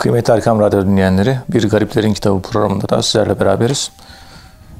[0.00, 3.90] Kıymetli Erkam Radyo dinleyenleri, Bir Gariplerin Kitabı programında da sizlerle beraberiz.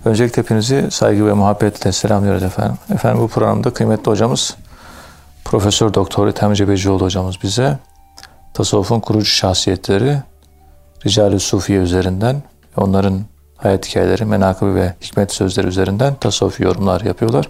[0.05, 2.79] Öncelikle hepinizi saygı ve muhabbetle selamlıyoruz efendim.
[2.95, 4.57] Efendim bu programda kıymetli hocamız
[5.45, 7.79] Profesör Doktor İthem Cebecioğlu hocamız bize
[8.55, 10.17] tasavvufun kurucu şahsiyetleri
[11.07, 12.43] Rical-i Sufiye üzerinden
[12.77, 13.21] onların
[13.57, 17.49] hayat hikayeleri, menakıbı ve hikmet sözleri üzerinden tasavvufi yorumlar yapıyorlar.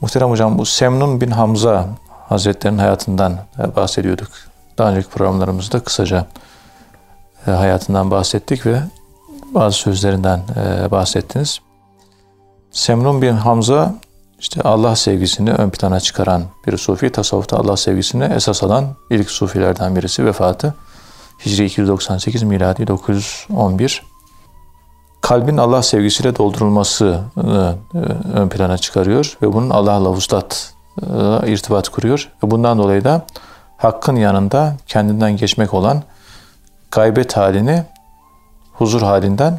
[0.00, 1.88] Muhterem hocam bu Semnun bin Hamza
[2.28, 3.38] Hazretlerinin hayatından
[3.76, 4.55] bahsediyorduk.
[4.78, 6.26] Daha önceki programlarımızda kısaca
[7.46, 8.80] e, hayatından bahsettik ve
[9.54, 11.60] bazı sözlerinden e, bahsettiniz.
[12.70, 13.94] Semnun bin Hamza
[14.38, 19.96] işte Allah sevgisini ön plana çıkaran bir sufi, tasavvufta Allah sevgisini esas alan ilk sufilerden
[19.96, 20.74] birisi vefatı.
[21.46, 24.02] Hicri 298, miladi 911.
[25.20, 27.40] Kalbin Allah sevgisiyle doldurulması e,
[28.34, 30.72] ön plana çıkarıyor ve bunun Allah'la vuslat
[31.46, 32.32] irtibat kuruyor.
[32.44, 33.26] Ve bundan dolayı da
[33.76, 36.02] hakkın yanında kendinden geçmek olan
[36.90, 37.84] gaybet halini
[38.72, 39.58] huzur halinden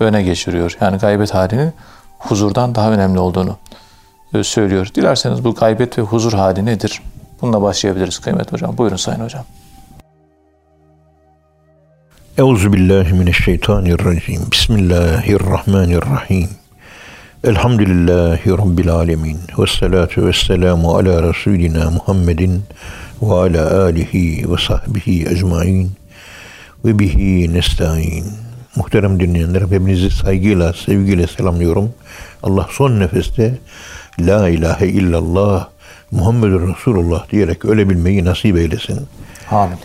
[0.00, 0.76] öne geçiriyor.
[0.80, 1.72] Yani gaybet halinin
[2.18, 3.56] huzurdan daha önemli olduğunu
[4.34, 4.88] e, söylüyor.
[4.94, 7.02] Dilerseniz bu gaybet ve huzur hali nedir?
[7.42, 8.78] Bununla başlayabiliriz kıymet hocam.
[8.78, 9.44] Buyurun sayın hocam.
[12.38, 14.42] Euzu billahi mineşşeytanirracim.
[14.52, 16.48] Bismillahirrahmanirrahim.
[17.44, 19.38] Elhamdülillahi rabbil alamin.
[19.58, 22.62] Ves salatu vesselamu ala rasulina Muhammedin
[23.22, 25.90] ve ala alihi ve sahbihi ecmain
[26.84, 28.26] ve bihi nesta'in.
[28.76, 31.94] Muhterem dinleyenler hepinizi saygıyla, sevgiyle selamlıyorum.
[32.42, 33.58] Allah son nefeste
[34.20, 35.68] La ilahe illallah
[36.10, 39.00] Muhammedur Resulullah diyerek ölebilmeyi nasip eylesin.
[39.50, 39.78] Amin.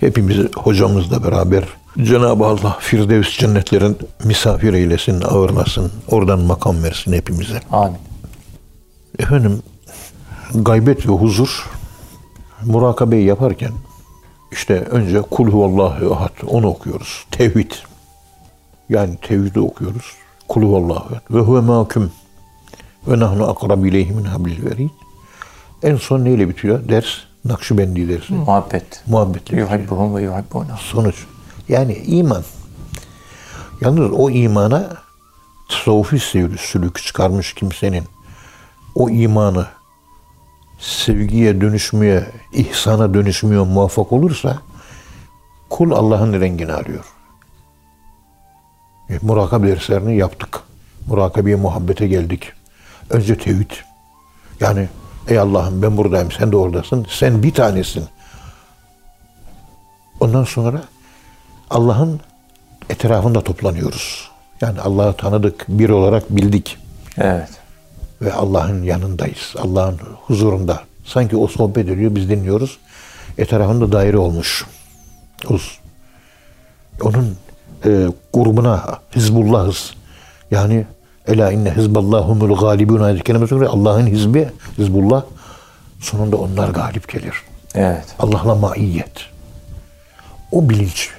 [0.00, 1.64] Hepimizi hocamızla beraber
[2.02, 5.92] Cenab-ı Allah Firdevs cennetlerin misafir eylesin, ağırlasın.
[6.08, 7.60] Oradan makam versin hepimize.
[7.70, 7.98] Amin.
[9.18, 9.62] Efendim
[10.54, 11.66] gaybet ve huzur
[12.64, 13.72] murakabeyi yaparken
[14.52, 17.26] işte önce kul huvallahu ahad onu okuyoruz.
[17.30, 17.72] Tevhid.
[18.88, 20.14] Yani tevhidi okuyoruz.
[20.48, 21.22] Kul huvallahu ahad.
[21.30, 22.12] Ve huve mahkum.
[23.06, 24.90] Ve nahnu akrab ileyhi min hablil verid.
[25.82, 26.88] En son neyle bitiyor?
[26.88, 27.06] Ders
[27.44, 28.32] Nakşibendi dersi.
[28.32, 29.02] Muhabbet.
[29.06, 29.56] Muhabbetle.
[29.56, 30.76] Yuhibbuhum ve yuhibbuna.
[30.76, 31.26] Sonuç.
[31.68, 32.44] Yani iman.
[33.80, 34.96] Yalnız o imana
[35.68, 36.18] tasavvufi
[36.58, 38.04] sülük çıkarmış kimsenin
[38.94, 39.66] o imanı
[40.80, 44.58] sevgiye dönüşmeye, ihsana dönüşmeye muvaffak olursa
[45.70, 47.04] kul Allah'ın rengini arıyor.
[49.10, 50.60] E, murakabe derslerini yaptık.
[51.06, 52.52] Murakabeye muhabbete geldik.
[53.10, 53.70] Önce tevhid.
[54.60, 54.88] Yani
[55.28, 57.06] ey Allah'ım ben buradayım sen de oradasın.
[57.10, 58.04] Sen bir tanesin.
[60.20, 60.82] Ondan sonra
[61.70, 62.20] Allah'ın
[62.90, 64.30] etrafında toplanıyoruz.
[64.60, 66.78] Yani Allah'ı tanıdık, bir olarak bildik.
[67.18, 67.59] Evet.
[68.20, 69.54] Ve Allah'ın yanındayız.
[69.58, 70.82] Allah'ın huzurunda.
[71.04, 72.78] Sanki o sohbet ediyor, biz dinliyoruz.
[73.38, 74.66] Etrafında daire olmuş.
[75.48, 75.78] Uz.
[77.02, 77.36] Onun
[77.84, 79.94] e, grubuna Hizbullah'ız.
[80.50, 80.86] Yani
[81.26, 84.48] Ela inne hizballahumul galibun ayet kelimesi göre Allah'ın hizbi,
[84.78, 85.22] Hizbullah
[86.00, 87.34] sonunda onlar galip gelir.
[87.74, 88.04] Evet.
[88.18, 89.12] Allah'la maiyet.
[90.52, 91.10] O bilinç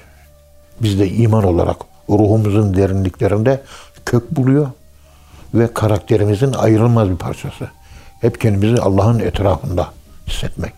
[0.81, 1.77] bizde iman olarak
[2.09, 3.61] ruhumuzun derinliklerinde
[4.05, 4.67] kök buluyor
[5.53, 7.69] ve karakterimizin ayrılmaz bir parçası.
[8.21, 9.87] Hep kendimizi Allah'ın etrafında
[10.27, 10.73] hissetmek.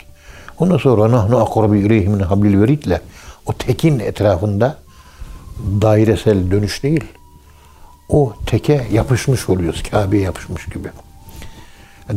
[0.60, 3.02] Ondan sonra nahnu akrabi ileyhi min hablil veridle
[3.46, 4.78] o tekin etrafında
[5.82, 7.04] dairesel dönüş değil.
[8.10, 9.84] O teke yapışmış oluyoruz.
[9.92, 10.88] Kabe'ye yapışmış gibi.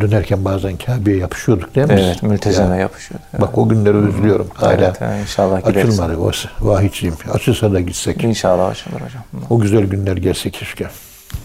[0.00, 1.92] Dönerken bazen Kabe'ye yapışıyorduk değil mi?
[1.92, 2.80] Evet, mültezeme ya.
[2.80, 3.20] yapışıyor.
[3.32, 3.40] Evet.
[3.40, 4.48] Bak o günleri özlüyorum.
[4.54, 5.66] Hala evet, evet, inşallah.
[5.66, 6.30] Açılmadı o
[6.60, 7.14] vahiyçiyim.
[7.32, 8.24] Açılsa da gitsek.
[8.24, 9.22] İnşallah açılır hocam.
[9.50, 10.86] O güzel günler gelse keşke.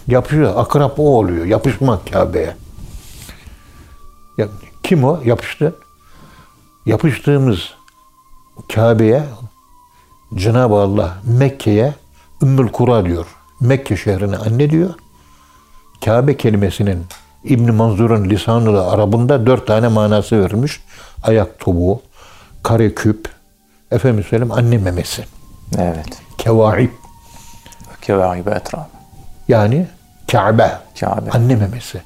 [0.08, 0.54] Yapışıyor.
[0.58, 1.46] Akrap o oluyor.
[1.46, 2.56] Yapışmak Kabe'ye.
[4.38, 4.48] Ya,
[4.84, 5.20] kim o?
[5.26, 5.76] Yapıştı.
[6.86, 7.74] Yapıştığımız
[8.74, 9.24] Kabe'ye
[10.36, 11.94] Cenab-ı Allah Mekke'ye
[12.42, 13.26] Ümmül Kura diyor.
[13.60, 14.94] Mekke şehrine anne diyor.
[16.06, 17.06] Kabe kelimesinin
[17.44, 20.82] İbn Manzur'un lisanı Arabında dört tane manası verilmiş.
[21.24, 22.02] Ayak tobuğu,
[22.64, 23.30] kare küp,
[23.92, 25.26] efendim söyleyeyim anne memesi.
[25.78, 26.22] Evet.
[26.38, 26.90] Kevaib.
[28.02, 28.88] Kevaib etraf.
[29.48, 29.88] Yani
[30.32, 30.72] Kabe.
[31.00, 31.30] Kabe.
[31.32, 32.02] Anne memesi.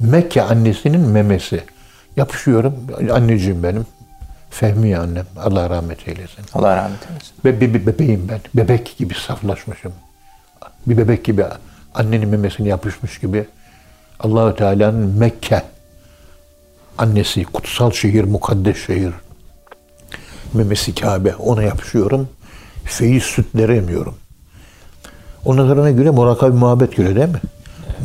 [0.00, 1.64] Mekke annesinin memesi.
[2.16, 2.74] Yapışıyorum.
[3.12, 3.86] Anneciğim benim.
[4.50, 5.26] Fehmiye annem.
[5.36, 6.44] Allah rahmet eylesin.
[6.54, 7.34] Allah rahmet eylesin.
[7.44, 8.40] Be, be, be, bebeğim ben.
[8.54, 9.92] Bebek gibi saflaşmışım.
[10.86, 11.44] Bir bebek gibi
[11.94, 13.46] annenin memesini yapışmış gibi
[14.20, 15.62] Allahü Teala'nın Mekke
[16.98, 19.12] annesi, kutsal şehir, mukaddes şehir.
[20.54, 21.34] Memesi Kabe.
[21.34, 22.28] Ona yapışıyorum.
[22.84, 24.14] Feyiz sütleri emiyorum.
[25.44, 27.40] O nazarına göre murakabi muhabbet göre değil mi?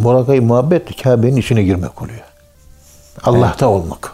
[0.01, 2.23] Murakabi muhabbet Kabe'nin içine girmek oluyor.
[3.23, 3.75] Allah'ta evet.
[3.75, 4.11] olmak.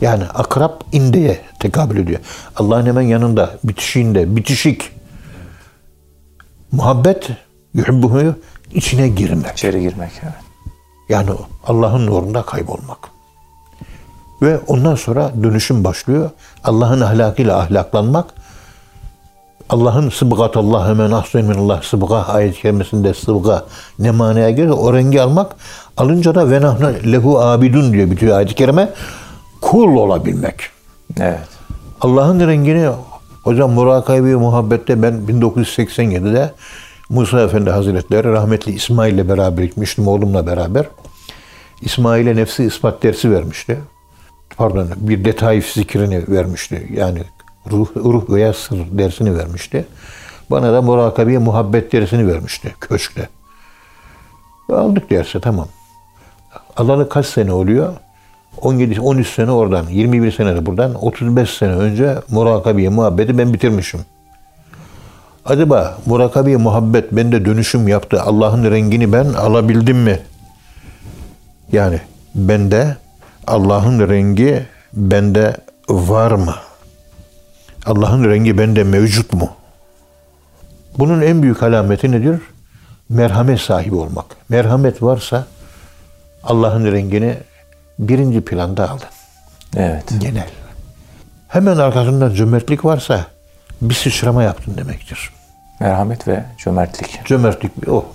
[0.00, 2.20] Yani akrap indeye tekabül ediyor.
[2.56, 4.92] Allah'ın hemen yanında, bitişiğinde, bitişik.
[6.72, 7.28] Muhabbet,
[7.74, 8.34] yuhibbuhu
[8.74, 9.52] içine girmek.
[9.52, 10.10] İçeri girmek.
[10.22, 10.32] Evet.
[11.08, 11.30] Yani
[11.66, 12.98] Allah'ın nurunda kaybolmak.
[14.42, 16.30] Ve ondan sonra dönüşüm başlıyor.
[16.64, 18.34] Allah'ın ahlakıyla ahlaklanmak.
[19.70, 23.64] Allah'ın sıbgat Allah hemen ahsen minallah sıbga ayet-i kerimesinde sıbga
[23.98, 24.68] ne manaya gelir?
[24.68, 25.56] O rengi almak.
[25.96, 26.60] Alınca da ve
[27.12, 28.92] lehu abidun diyor bitiyor ayet-i kerime.
[29.60, 30.60] Kul olabilmek.
[31.20, 31.48] Evet.
[32.00, 32.88] Allah'ın rengini
[33.42, 36.52] hocam murakabe muhabbette ben 1987'de
[37.08, 40.86] Musa Efendi Hazretleri rahmetli İsmail ile beraber gitmiştim oğlumla beraber.
[41.82, 43.78] İsmail'e nefsi ispat dersi vermişti.
[44.56, 46.88] Pardon bir detay zikrini vermişti.
[46.94, 47.22] Yani
[47.70, 49.86] ruh, ruh veya sır dersini vermişti.
[50.50, 53.28] Bana da murakabe muhabbet dersini vermişti köşkte.
[54.72, 55.68] Aldık dersi tamam.
[56.76, 57.92] Alalı kaç sene oluyor?
[58.60, 64.00] 17 13 sene oradan, 21 sene de buradan, 35 sene önce murakabe muhabbeti ben bitirmişim.
[65.44, 68.22] Acaba murakabe muhabbet bende dönüşüm yaptı.
[68.22, 70.18] Allah'ın rengini ben alabildim mi?
[71.72, 72.00] Yani
[72.34, 72.96] bende
[73.46, 75.56] Allah'ın rengi bende
[75.88, 76.54] var mı?
[77.86, 79.50] Allah'ın rengi bende mevcut mu?
[80.98, 82.40] Bunun en büyük alameti nedir?
[83.08, 84.24] Merhamet sahibi olmak.
[84.48, 85.46] Merhamet varsa
[86.44, 87.36] Allah'ın rengini
[87.98, 89.08] birinci planda aldın.
[89.76, 90.04] Evet.
[90.18, 90.50] Genel.
[91.48, 93.26] Hemen arkasından cömertlik varsa
[93.82, 95.30] bir sıçrama yaptın demektir.
[95.80, 97.24] Merhamet ve cömertlik.
[97.24, 98.06] Cömertlik bir o.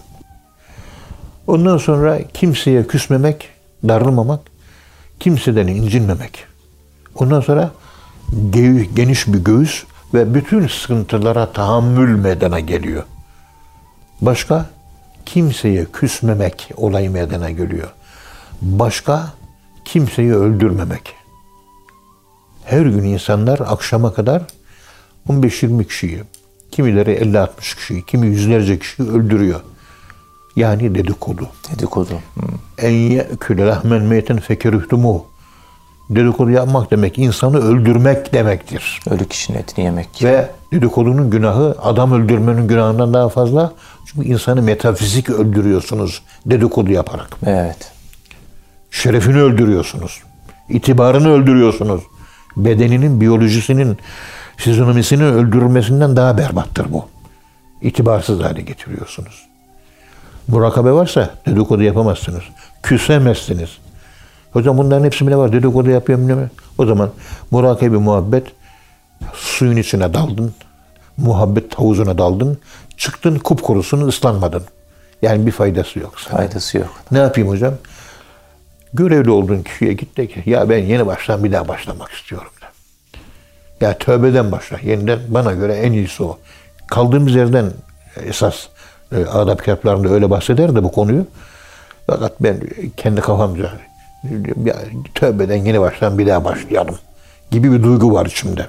[1.48, 3.50] Ondan sonra kimseye küsmemek,
[3.88, 4.40] darılmamak,
[5.20, 6.46] kimseden incinmemek.
[7.16, 7.72] Ondan sonra
[8.96, 9.84] geniş bir göğüs
[10.14, 13.04] ve bütün sıkıntılara tahammül meydana geliyor.
[14.22, 14.70] Başka
[15.26, 17.90] kimseye küsmemek olayı meydana geliyor.
[18.62, 19.34] Başka
[19.86, 21.16] kimseyi öldürmemek.
[22.66, 24.44] Her gün insanlar akşama kadar
[25.30, 26.24] 15-20 kişiyi,
[26.72, 29.60] kimileri 50-60 kişiyi, kimi yüzlerce kişiyi öldürüyor.
[30.56, 31.50] Yani dedikodu.
[31.72, 32.14] Dedikodu.
[32.14, 32.42] Hı.
[32.78, 35.22] En ye'küle lahmen meyten fekerühtumuh.
[36.16, 39.00] Dedikodu yapmak demek insanı öldürmek demektir.
[39.10, 40.24] Ölü kişinin etini yemek.
[40.24, 43.72] Ve dedikodunun günahı adam öldürmenin günahından daha fazla.
[44.06, 47.38] Çünkü insanı metafizik öldürüyorsunuz dedikodu yaparak.
[47.46, 47.92] Evet.
[48.92, 50.22] Şerefini öldürüyorsunuz.
[50.70, 52.02] İtibarını öldürüyorsunuz.
[52.58, 53.98] Bedeninin, biyolojisinin,
[54.58, 57.06] fizyonomisini öldürülmesinden daha berbattır bu.
[57.82, 59.48] İtibarsız hale getiriyorsunuz.
[60.48, 62.44] Murakabe varsa dedikodu yapamazsınız.
[62.84, 63.70] Küsemezsiniz.
[64.54, 65.52] Hocam bunların hepsi ne var?
[65.52, 66.50] Dedikodu yapıyorum ne mi?
[66.78, 67.10] O zaman
[67.52, 68.48] murakabe muhabbet
[69.34, 70.54] suyun içine daldın.
[71.18, 72.58] Muhabbet havuzuna daldın.
[72.98, 74.64] Çıktın kupkurusun ıslanmadın.
[75.22, 76.38] Yani bir faydası yok sana.
[76.38, 76.90] Faydası yok.
[77.12, 77.74] Ne yapayım hocam?
[78.94, 82.66] Görevli olduğun kişiye git de ki ya ben yeni baştan bir daha başlamak istiyorum de.
[83.86, 84.78] Ya tövbeden başla.
[84.84, 86.38] Yeniden bana göre en iyisi o.
[86.88, 87.72] Kaldığımız yerden
[88.26, 88.68] esas
[89.12, 91.26] e, adab kitaplarında öyle bahseder de bu konuyu.
[92.08, 92.60] Fakat ben
[92.98, 93.72] kendi kafamca
[95.16, 96.96] tövbeden yeni baştan bir daha başlayalım
[97.52, 98.68] gibi bir duygu var içimde.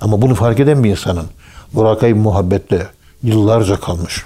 [0.00, 1.26] Ama bunu fark eden bir insanın
[1.72, 2.86] murakayı muhabbetle
[3.22, 4.24] yıllarca kalmış.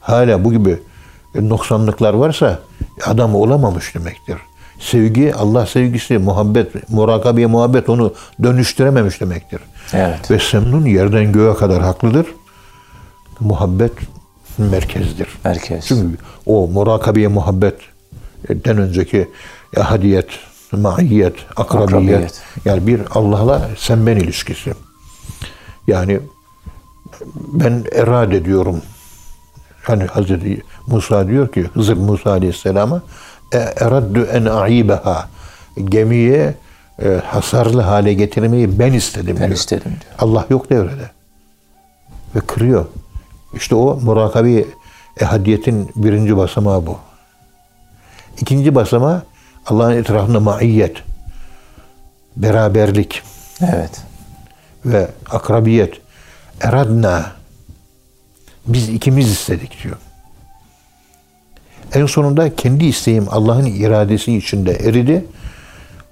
[0.00, 0.78] Hala bu gibi
[1.34, 2.58] noksanlıklar varsa
[3.06, 4.36] adam olamamış demektir.
[4.80, 9.60] Sevgi, Allah sevgisi, muhabbet, murakabeye muhabbet onu dönüştürememiş demektir.
[9.92, 10.30] Evet.
[10.30, 12.26] Ve Semnun yerden göğe kadar haklıdır.
[13.40, 13.92] Muhabbet
[14.58, 15.28] merkezdir.
[15.44, 15.86] Merkez.
[15.86, 19.28] Çünkü o murakabeye muhabbetten önceki
[19.76, 20.28] ahadiyet,
[20.72, 22.42] maiyet, akrabiyet, Akrabiyet.
[22.64, 24.74] yani bir Allah'la sen ben ilişkisi.
[25.86, 26.20] Yani
[27.52, 28.82] ben erad ediyorum.
[29.82, 33.02] Hani Hazreti Musa diyor ki Hızır Musa Aleyhisselam'a
[33.52, 35.28] "E, eraddü en aibeha
[35.84, 36.54] gemiye
[37.02, 39.50] e, hasarlı hale getirmeyi ben istedim Ben diyor.
[39.58, 40.14] istedim diyor.
[40.18, 41.10] Allah yok devrede.
[42.34, 42.86] Ve kırıyor.
[43.54, 44.66] İşte o murakabi
[45.20, 46.98] ehadiyetin birinci basamağı bu.
[48.40, 49.22] İkinci basamağı
[49.66, 50.96] Allah'ın etrafında maiyet,
[52.36, 53.22] beraberlik
[53.60, 54.02] Evet.
[54.84, 55.94] ve akrabiyet.
[56.60, 57.32] Eradna.
[58.66, 59.96] Biz ikimiz istedik diyor.
[61.94, 65.24] En sonunda kendi isteğim Allah'ın iradesi içinde eridi.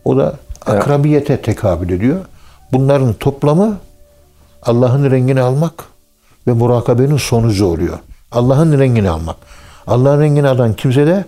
[0.05, 2.25] O da akrabiyete tekabül ediyor.
[2.73, 3.79] Bunların toplamı
[4.63, 5.85] Allah'ın rengini almak
[6.47, 7.99] ve murakabenin sonucu oluyor.
[8.33, 9.37] Allah'ın rengini almak.
[9.87, 11.25] Allah'ın rengini alan kimsede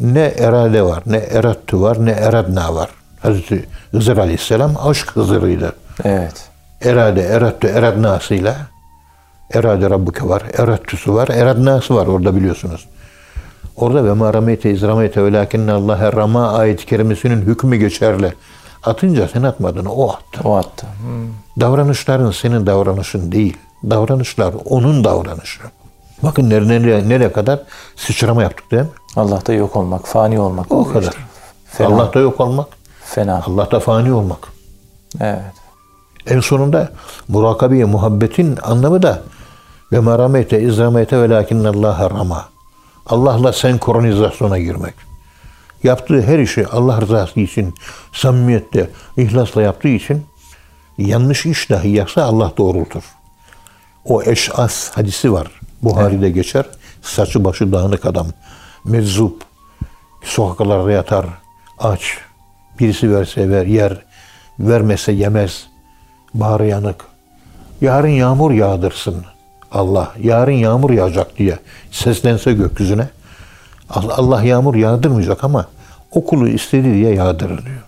[0.00, 2.90] ne erade var, ne erattü var, ne eradna var.
[3.20, 5.72] Hazreti Hızır Aleyhisselam aşk Hızır'ıydı.
[6.04, 6.48] Evet.
[6.82, 8.56] Erade, erattü, eradnasıyla
[9.54, 12.88] erade Rabbuke var, erattüsü var, eradnası var orada biliyorsunuz.
[13.76, 18.34] Orada ve ma rameyte iz rameyte velakinne Allah rama ayet-i kerimesinin hükmü geçerli.
[18.82, 20.40] Atınca sen atmadın, o attı.
[20.44, 20.86] O attı.
[21.00, 21.28] Hmm.
[21.60, 23.56] Davranışların senin davranışın değil.
[23.90, 25.60] Davranışlar onun davranışı.
[26.22, 27.60] Bakın nereye, nereye kadar
[27.96, 28.88] sıçrama yaptık değil mi?
[29.16, 30.72] Allah'ta yok olmak, fani olmak.
[30.72, 31.14] O kadar.
[31.66, 31.88] Fena.
[31.88, 32.68] Allah'ta yok olmak,
[33.04, 33.42] Fena.
[33.46, 34.48] Allah'ta fani olmak.
[35.20, 35.42] Evet.
[36.26, 36.92] En sonunda
[37.28, 39.22] murakabeye muhabbetin anlamı da
[39.92, 42.48] ve meramete, izamete ve lakinnallaha rama.
[43.06, 44.94] Allah'la senkronizasyona girmek.
[45.82, 47.74] Yaptığı her işi Allah rızası için,
[48.12, 50.26] samimiyette, ihlasla yaptığı için
[50.98, 53.02] yanlış iş dahi yapsa Allah doğrultur.
[54.04, 55.46] O eş'as hadisi var.
[55.82, 56.64] Buhari'de geçer.
[57.02, 58.26] Saçı başı dağınık adam.
[58.84, 59.44] Meczup.
[60.22, 61.26] Sokaklarda yatar.
[61.78, 62.18] Aç.
[62.80, 64.02] Birisi verse ver, yer.
[64.58, 65.66] Vermese yemez.
[66.34, 67.04] Bağrı yanık.
[67.80, 69.24] Yarın yağmur yağdırsın
[69.72, 70.12] Allah.
[70.22, 71.58] Yarın yağmur yağacak diye
[71.90, 73.08] seslense gökyüzüne.
[73.90, 75.66] Allah yağmur yağdırmayacak ama
[76.10, 77.82] okulu istediği diye yağdırır diyor.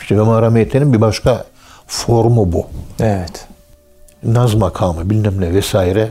[0.00, 1.44] İşte ve merhametinin bir başka
[1.86, 2.66] formu bu
[3.00, 3.46] Evet.
[4.22, 6.10] naz makamı bilmem ne vesaire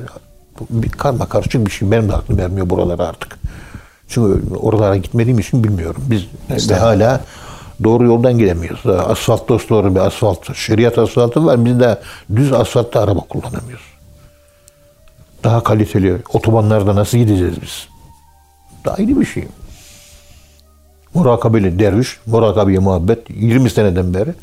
[0.69, 1.91] bir karma karışık bir şey.
[1.91, 3.37] Benim de aklım vermiyor buralara artık.
[4.13, 6.03] Çünkü oralara gitmediğim için bilmiyorum.
[6.09, 7.21] Biz de hala
[7.83, 8.85] doğru yoldan gidemiyoruz.
[8.85, 10.55] Asfalt dost doğru bir asfalt.
[10.55, 11.65] Şeriat asfaltı var.
[11.65, 11.99] Biz de
[12.35, 13.85] düz asfaltta araba kullanamıyoruz.
[15.43, 17.87] Daha kaliteli otobanlarda nasıl gideceğiz biz?
[18.85, 19.47] Daha ayrı bir şey.
[21.13, 24.33] Murakabeli derviş, murakabeye muhabbet 20 seneden beri.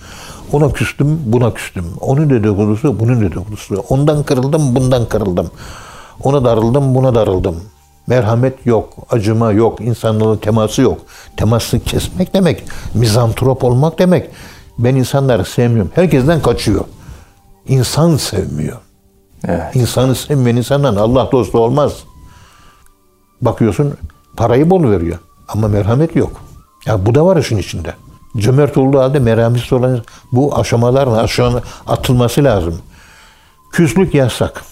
[0.53, 1.85] Ona küstüm, buna küstüm.
[2.00, 3.85] Onun dedikodusu, bunun dedikodusu.
[3.89, 5.50] Ondan kırıldım, bundan kırıldım.
[6.23, 7.57] Ona darıldım, buna darıldım.
[8.07, 10.99] Merhamet yok, acıma yok, insanlarla teması yok.
[11.37, 12.64] Teması kesmek demek,
[12.95, 14.30] mizantrop olmak demek.
[14.78, 15.92] Ben insanları sevmiyorum.
[15.95, 16.85] Herkesten kaçıyor.
[17.69, 18.76] İnsan sevmiyor.
[19.49, 19.76] Evet.
[19.76, 21.92] İnsanı sevmeyen insandan Allah dostu olmaz.
[23.42, 23.95] Bakıyorsun
[24.37, 26.40] parayı bol veriyor ama merhamet yok.
[26.87, 27.95] Ya bu da var işin içinde.
[28.37, 30.02] Cömert olduğu halde merhametsiz olan
[30.33, 32.78] bu aşamalarla aşağı atılması lazım.
[33.73, 34.64] Küslük yasak.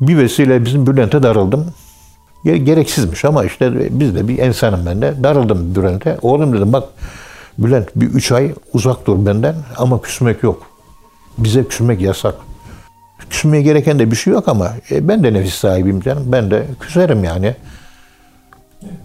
[0.00, 1.66] Bir vesile bizim Bülent'e darıldım.
[2.44, 5.14] Gereksizmiş ama işte biz de bir insanım ben de.
[5.22, 6.18] Darıldım Bülent'e.
[6.22, 6.84] Oğlum dedim bak
[7.58, 10.62] Bülent bir üç ay uzak dur benden ama küsmek yok.
[11.38, 12.34] Bize küsmek yasak.
[13.30, 16.22] Küsmeye gereken de bir şey yok ama e, ben de nefis sahibiyim canım.
[16.26, 17.54] Ben de küserim yani.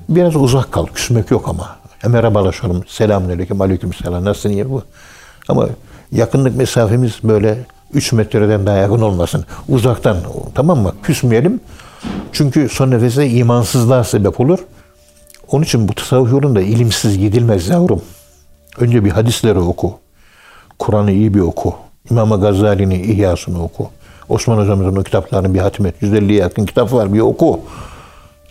[0.09, 0.85] Biraz uzak kal.
[0.85, 1.75] Küsmek yok ama.
[2.03, 2.83] E, merhabalaşalım.
[2.87, 3.61] Selamünaleyküm.
[3.61, 4.25] Aleyküm selam.
[4.25, 4.83] Nasılsın iyi bu?
[5.49, 5.69] Ama
[6.11, 7.57] yakınlık mesafemiz böyle
[7.93, 9.45] 3 metreden daha yakın olmasın.
[9.69, 10.17] Uzaktan
[10.55, 10.93] tamam mı?
[11.03, 11.59] Küsmeyelim.
[12.31, 14.59] Çünkü son nefeste imansızlığa sebep olur.
[15.47, 18.01] Onun için bu tasavvuf yolunda ilimsiz gidilmez yavrum.
[18.77, 19.99] Önce bir hadisleri oku.
[20.79, 21.75] Kur'an'ı iyi bir oku.
[22.11, 23.89] İmam Gazali'nin İhyasını oku.
[24.29, 25.95] Osman Hocamızın o kitaplarını bir hatim et.
[26.01, 27.59] 150'ye yakın kitap var bir oku.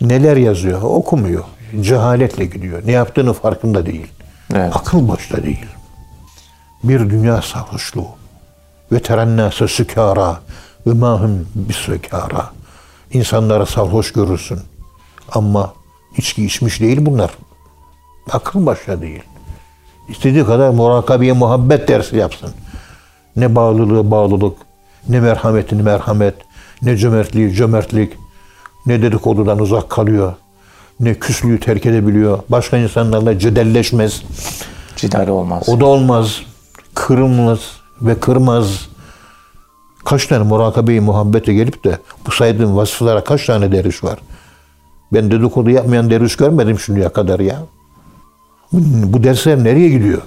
[0.01, 0.81] Neler yazıyor?
[0.81, 1.43] Okumuyor.
[1.81, 2.81] Cehaletle gidiyor.
[2.85, 4.07] Ne yaptığını farkında değil.
[4.53, 4.75] Evet.
[4.75, 5.65] Akıl başta değil.
[6.83, 8.07] Bir dünya sarhoşluğu.
[8.91, 10.39] Ve terennâse sükâra
[10.87, 12.49] ve mahum bisükâra.
[13.13, 14.59] İnsanlara sarhoş görürsün.
[15.31, 15.73] Ama
[16.17, 17.31] içki içmiş değil bunlar.
[18.31, 19.23] Akıl başta değil.
[20.09, 22.49] İstediği kadar murakabeye muhabbet dersi yapsın.
[23.35, 24.57] Ne bağlılığı bağlılık,
[25.09, 26.35] ne merhametini merhamet,
[26.81, 28.13] ne cömertliği cömertlik,
[28.85, 30.33] ne dedikodudan uzak kalıyor,
[30.99, 32.39] ne küslüğü terk edebiliyor.
[32.49, 34.23] Başka insanlarla cedelleşmez.
[34.95, 35.69] Cidali olmaz.
[35.69, 36.41] O da olmaz.
[36.93, 37.59] Kırılmaz
[38.01, 38.87] ve kırmaz.
[40.13, 44.19] Kaç tane murakabeyi muhabbete gelip de bu saydığım vasıflara kaç tane derviş var?
[45.13, 47.59] Ben dedikodu yapmayan derviş görmedim şimdiye kadar ya.
[48.71, 50.21] Bu, dersler nereye gidiyor?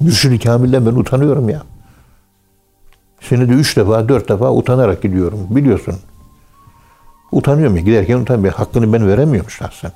[0.00, 1.62] Mürşid-i Kamil'den ben utanıyorum ya.
[3.20, 5.38] Senede üç defa, dört defa utanarak gidiyorum.
[5.50, 5.94] Biliyorsun.
[7.32, 7.82] Utanıyorum ya.
[7.82, 8.58] Giderken utanıyorum.
[8.58, 9.92] Hakkını ben veremiyorum şahsen.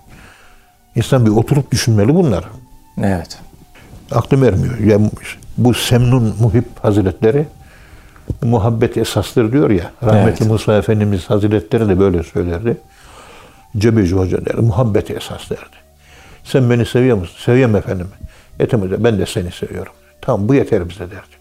[0.94, 2.44] İnsan bir oturup düşünmeli bunlar.
[2.98, 3.38] Evet.
[4.10, 4.78] Aklım ermiyor.
[4.78, 4.98] Ya
[5.58, 7.46] bu Semnun Muhib Hazretleri
[8.42, 9.92] muhabbet esastır diyor ya.
[10.02, 10.50] Rahmetli Evet.
[10.50, 12.76] Musa Efendimiz Hazretleri de böyle söylerdi.
[13.76, 15.76] Cebeci Hoca der, muhabbet esas derdi.
[16.44, 17.36] Sen beni seviyor musun?
[17.38, 18.08] Seviyorum efendim.
[18.60, 19.92] Ethem Hoca ben de seni seviyorum.
[20.20, 21.38] Tamam bu yeter bize derdi.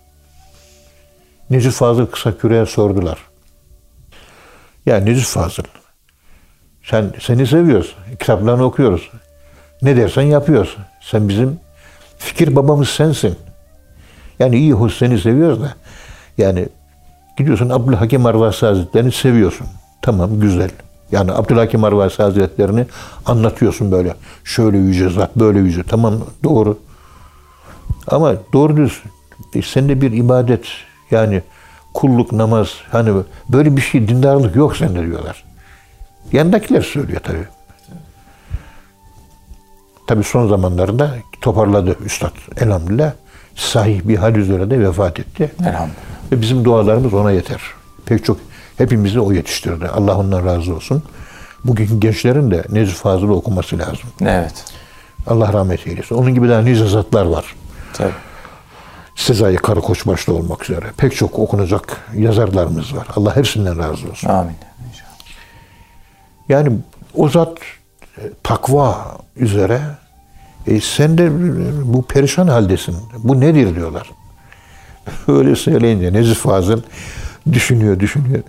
[1.49, 3.17] Necip Fazıl kısa küreye sordular.
[4.85, 5.63] Ya Necip Fazıl
[6.83, 7.95] sen seni seviyoruz.
[8.19, 9.09] Kitaplarını okuyoruz.
[9.81, 10.77] Ne dersen yapıyoruz.
[11.01, 11.59] Sen bizim
[12.17, 13.35] fikir babamız sensin.
[14.39, 15.73] Yani iyi hoş seni seviyoruz da.
[16.37, 16.67] Yani
[17.37, 19.67] gidiyorsun Abdülhakim Arvasi Hazretleri'ni seviyorsun.
[20.01, 20.69] Tamam güzel.
[21.11, 22.85] Yani Abdülhakim Arvasi Hazretleri'ni
[23.25, 24.15] anlatıyorsun böyle.
[24.43, 25.83] Şöyle yüce zat, böyle yüce.
[25.83, 26.13] Tamam
[26.43, 26.79] doğru.
[28.07, 29.01] Ama doğru düz
[29.55, 30.65] e, sende bir ibadet
[31.11, 31.41] yani
[31.93, 33.13] kulluk, namaz hani
[33.49, 35.43] böyle bir şey dindarlık yok sende diyorlar.
[36.31, 37.47] Yandakiler söylüyor tabii.
[40.07, 43.13] Tabi son zamanlarda toparladı Üstad elhamdülillah.
[43.57, 45.51] Sahih bir hal üzere de vefat etti.
[45.59, 46.31] Elhamdülillah.
[46.31, 47.61] Ve bizim dualarımız ona yeter.
[48.05, 48.37] Pek çok
[48.77, 49.87] hepimizi o yetiştirdi.
[49.87, 51.03] Allah ondan razı olsun.
[51.65, 54.09] Bugünkü gençlerin de Nezih Fazıl'ı okuması lazım.
[54.21, 54.65] Evet.
[55.27, 56.15] Allah rahmet eylesin.
[56.15, 57.55] Onun gibi daha nice zatlar var.
[57.93, 58.11] Tabii.
[59.15, 60.85] Sezai Karakoç başta olmak üzere.
[60.97, 63.07] Pek çok okunacak yazarlarımız var.
[63.15, 64.29] Allah hepsinden razı olsun.
[64.29, 64.55] Amin.
[64.89, 65.09] İnşallah.
[66.49, 66.71] Yani
[67.15, 67.57] o zat
[68.17, 69.81] e, takva üzere
[70.67, 71.31] e, sen de
[71.93, 72.95] bu perişan haldesin.
[73.17, 74.11] Bu nedir diyorlar.
[75.27, 76.81] Öyle söyleyince Nezih Fazıl
[77.53, 78.43] düşünüyor, düşünüyor.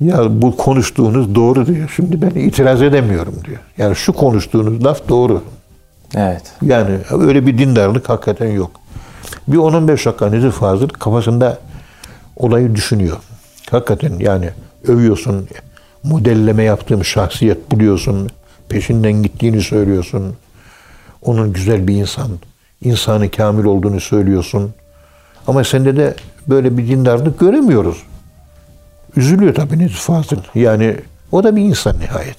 [0.00, 1.92] Ya bu konuştuğunuz doğru diyor.
[1.96, 3.58] Şimdi ben itiraz edemiyorum diyor.
[3.78, 5.42] Yani şu konuştuğunuz laf doğru.
[6.16, 6.42] Evet.
[6.62, 8.70] Yani öyle bir dindarlık hakikaten yok.
[9.48, 11.58] Bir 10-15 dakika Nezih Fazıl kafasında
[12.36, 13.16] olayı düşünüyor.
[13.70, 14.50] Hakikaten yani
[14.88, 15.48] övüyorsun,
[16.02, 18.30] modelleme yaptığım şahsiyet buluyorsun,
[18.68, 20.36] peşinden gittiğini söylüyorsun.
[21.22, 22.30] Onun güzel bir insan,
[22.82, 24.74] insanı kamil olduğunu söylüyorsun.
[25.46, 26.16] Ama sende de
[26.48, 28.02] böyle bir dindarlık göremiyoruz.
[29.16, 30.36] Üzülüyor tabii Nezih Fazıl.
[30.54, 30.96] Yani
[31.32, 32.36] o da bir insan nihayet.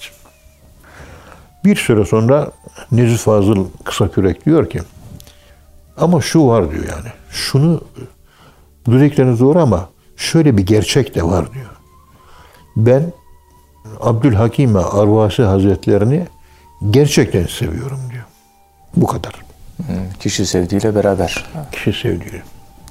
[1.65, 2.51] Bir süre sonra
[2.91, 4.81] Nezih Fazıl kısa kürek diyor ki
[5.97, 7.09] ama şu var diyor yani.
[7.29, 7.81] Şunu
[8.87, 11.69] dedikleriniz doğru ama şöyle bir gerçek de var diyor.
[12.75, 13.13] Ben
[14.01, 16.27] Abdülhakime Arvasi Hazretlerini
[16.91, 18.12] gerçekten seviyorum diyor.
[18.95, 19.33] Bu kadar.
[19.77, 19.85] Hmm,
[20.19, 21.45] Kişi sevdiğiyle beraber.
[21.71, 22.41] Kişi sevdiği.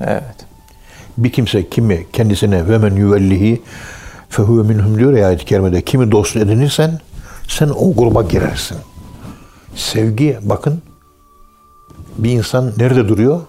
[0.01, 0.37] Evet.
[1.19, 3.63] Bir kimse kimi kendisine ve men yüvellihi
[4.29, 7.01] fehuve minhum diyor ya ayet-i kerimede kimi dost edinirsen
[7.49, 8.79] sen o gruba girersin.
[9.77, 10.83] Sevgi bakın
[12.19, 13.41] bir insan nerede duruyor?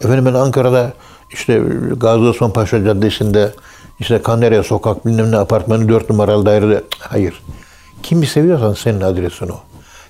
[0.00, 0.92] Efendim ben Ankara'da
[1.32, 1.62] işte
[1.96, 3.54] Gazi Osman Paşa Caddesi'nde
[4.00, 6.84] işte Kanderya Sokak bilmem ne apartmanı 4 numaralı dairede.
[6.98, 7.42] Hayır.
[8.02, 9.56] Kimi seviyorsan senin adresin o.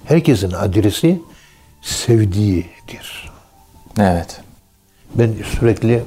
[0.04, 1.22] Herkesin adresi
[1.86, 3.30] sevdiğidir.
[3.98, 4.40] Evet.
[5.14, 6.04] Ben sürekli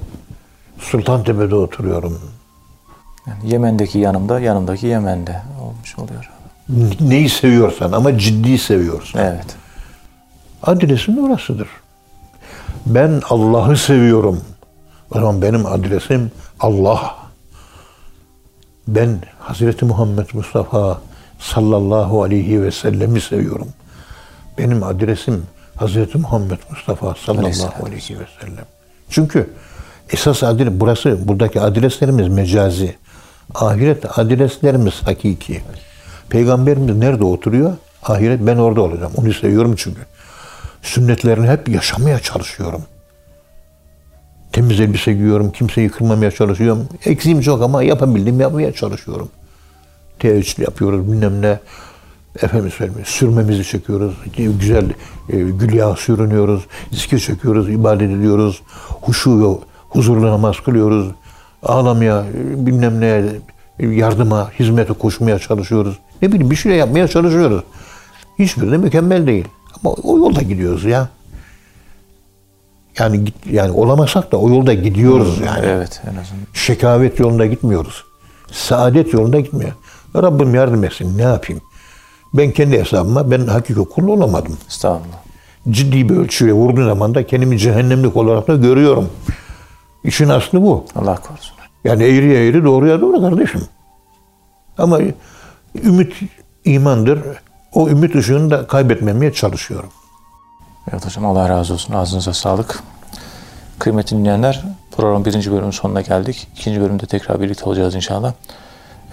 [0.79, 2.21] Sultantepe'de oturuyorum.
[3.27, 6.32] Yani Yemen'deki yanımda, yanımdaki Yemen'de olmuş oluyor.
[6.99, 9.21] Neyi seviyorsan ama ciddi seviyorsan.
[9.21, 9.56] Evet.
[10.63, 11.67] Adresin orasıdır.
[12.86, 14.41] Ben Allah'ı seviyorum.
[15.15, 17.15] O zaman benim adresim Allah.
[18.88, 21.01] Ben Hazreti Muhammed Mustafa
[21.39, 23.67] sallallahu aleyhi ve sellemi seviyorum.
[24.58, 25.43] Benim adresim
[25.80, 28.65] Hazreti Muhammed Mustafa sallallahu aleyhi ve sellem.
[29.10, 29.50] Çünkü
[30.10, 32.96] esas adres burası buradaki adreslerimiz mecazi.
[33.56, 35.62] Ahiret adreslerimiz hakiki.
[36.30, 37.74] Peygamberimiz nerede oturuyor?
[38.04, 39.12] Ahiret ben orada olacağım.
[39.15, 40.02] Onu seviyorum çünkü.
[40.82, 42.82] Sünnetlerini hep yaşamaya çalışıyorum.
[44.52, 46.88] Temiz elbise giyiyorum, kimseyi kırmamaya çalışıyorum.
[47.06, 49.30] Eksiğim çok ama yapabildiğimi yapmaya çalışıyorum.
[50.20, 51.60] Teheccüd yapıyoruz, bilmem ne.
[52.36, 54.13] Efendim söyleyeyim, sürmemizi çekiyoruz.
[54.38, 54.86] Güzel
[55.30, 56.65] e, gül yağı sürünüyoruz.
[56.92, 58.62] Zikir çekiyoruz, ibadet ediyoruz.
[59.02, 61.08] Huşu ve huzurlu namaz kılıyoruz.
[61.63, 63.24] Ağlamaya, e, bilmem ne,
[63.80, 66.00] e, yardıma, hizmete koşmaya çalışıyoruz.
[66.22, 67.63] Ne bileyim bir şey yapmaya çalışıyoruz.
[68.39, 69.46] Hiçbiri de mükemmel değil.
[69.84, 71.10] Ama o yolda gidiyoruz ya.
[73.00, 75.65] Yani yani olamasak da o yolda gidiyoruz yani.
[75.65, 76.46] Evet en azından.
[76.54, 78.04] Şekavet yolunda gitmiyoruz.
[78.52, 79.72] Saadet yolunda gitmiyor.
[80.15, 81.18] Rabbim yardım etsin.
[81.18, 81.62] Ne yapayım?
[82.34, 84.58] Ben kendi hesabıma ben hakiki kul olamadım.
[84.68, 85.18] Estağfurullah.
[85.70, 89.10] Ciddi bir ölçüye vurduğu zaman da kendimi cehennemlik olarak da görüyorum.
[90.04, 90.86] İşin aslı bu.
[90.96, 91.56] Allah korusun.
[91.84, 93.62] Yani eğriye eğri doğruya doğru kardeşim.
[94.78, 95.00] Ama
[95.84, 96.13] ümit
[96.65, 97.20] imandır.
[97.74, 99.89] O ümit ışığını da kaybetmemeye çalışıyorum.
[100.92, 101.94] Evet hocam Allah razı olsun.
[101.94, 102.84] Ağzınıza sağlık.
[103.80, 106.48] Kıymetli dinleyenler programın birinci bölümünün sonuna geldik.
[106.56, 108.34] İkinci bölümde tekrar birlikte olacağız inşallah.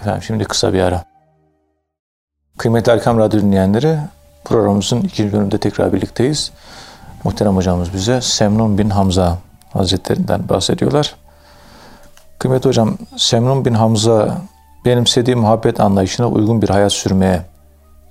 [0.01, 1.16] Efendim şimdi kısa bir ara.
[2.67, 3.97] Kıymetli Erkam Radyo dinleyenleri
[4.45, 6.51] programımızın ikinci bölümünde tekrar birlikteyiz.
[7.23, 9.37] Muhterem hocamız bize Semnun bin Hamza
[9.73, 11.15] Hazretlerinden bahsediyorlar.
[12.39, 14.37] Kıymetli hocam Semnun bin Hamza
[14.85, 17.41] benimsediği muhabbet anlayışına uygun bir hayat sürmeye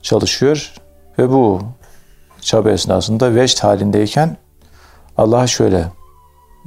[0.03, 0.75] çalışıyor
[1.19, 1.61] ve bu
[2.41, 4.37] çaba esnasında vecd halindeyken
[5.17, 5.85] Allah'a şöyle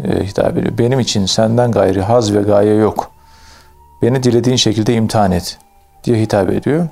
[0.04, 0.78] e, hitap ediyor.
[0.78, 3.12] Benim için senden gayri haz ve gaye yok.
[4.02, 5.58] Beni dilediğin şekilde imtihan et
[6.04, 6.88] diye hitap ediyor.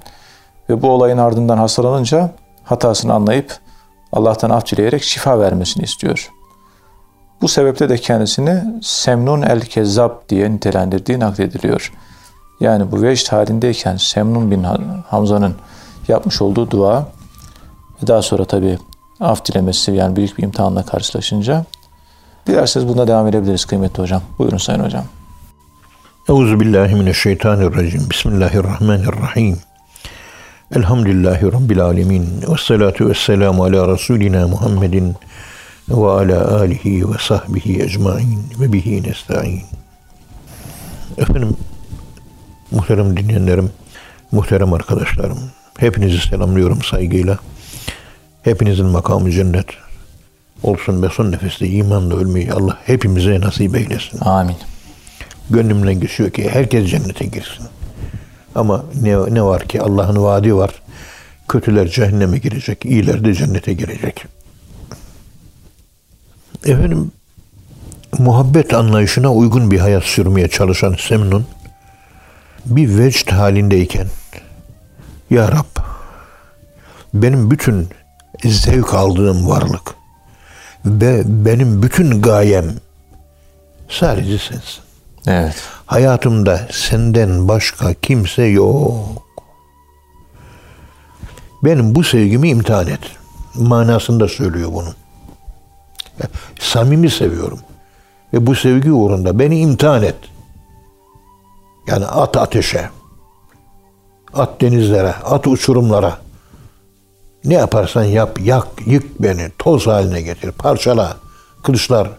[0.70, 2.32] Ve bu olayın ardından hastalanınca
[2.64, 3.58] hatasını anlayıp
[4.14, 6.32] Allah'tan af dileyerek şifa vermesini istiyor.
[7.42, 11.94] Bu sebeple de kendisini Semnun el Kezzab diye nitelendirdiği naklediliyor.
[12.60, 14.64] Yani bu vecd halindeyken Semnun bin
[15.10, 15.56] Hamza'nın
[16.08, 17.08] yapmış olduğu dua
[18.04, 18.78] ve daha sonra tabi
[19.20, 21.66] af dilemesi yani büyük bir imtihanla karşılaşınca
[22.48, 24.22] dilerseniz buna devam edebiliriz kıymetli hocam.
[24.40, 25.04] Buyurun sayın hocam.
[26.30, 28.10] Euzu billahi mineşşeytanirracim.
[28.10, 29.58] Bismillahirrahmanirrahim.
[30.76, 32.42] Elhamdülillahi Rabbil Alemin.
[32.42, 35.16] Ve salatu ve selamu ala Resulina Muhammedin
[35.90, 39.62] ve ala alihi ve sahbihi ecmain ve bihi nesta'in.
[41.18, 41.58] Efendim,
[42.72, 43.70] muhterem dinleyenlerim,
[44.32, 45.40] muhterem arkadaşlarım,
[45.78, 47.38] hepinizi selamlıyorum saygıyla.
[48.44, 49.68] Hepinizin makamı cennet
[50.64, 54.20] olsun ve son nefeste imanla ölmeyi Allah hepimize nasip eylesin.
[54.22, 54.58] Amin.
[55.50, 57.66] Gönlümden geçiyor ki herkes cennete girsin.
[58.56, 60.82] Ama ne, ne var ki Allah'ın vaadi var.
[61.48, 64.26] Kötüler cehenneme girecek, iyiler de cennete girecek.
[66.66, 67.12] Efendim,
[68.18, 71.46] muhabbet anlayışına uygun bir hayat sürmeye çalışan Semnun,
[72.66, 74.08] bir vecd halindeyken,
[75.30, 75.84] Ya Rab,
[77.14, 77.90] benim bütün
[78.46, 79.96] zevk aldığım varlık
[80.86, 82.66] ve benim bütün gayem
[83.90, 84.84] sadece sensin.
[85.28, 85.56] Evet.
[85.88, 89.28] Hayatımda senden başka kimse yok.
[91.64, 93.00] Benim bu sevgimi imtihan et.
[93.56, 94.94] Manasında söylüyor bunu.
[96.60, 97.60] Samimi seviyorum.
[98.34, 100.16] Ve bu sevgi uğrunda beni imtihan et.
[101.88, 102.90] Yani at ateşe.
[104.34, 106.18] At denizlere, at uçurumlara.
[107.46, 111.18] Ne yaparsan yap, yak, yık beni, toz haline getir, parçala.
[111.64, 112.10] Kılıçlar.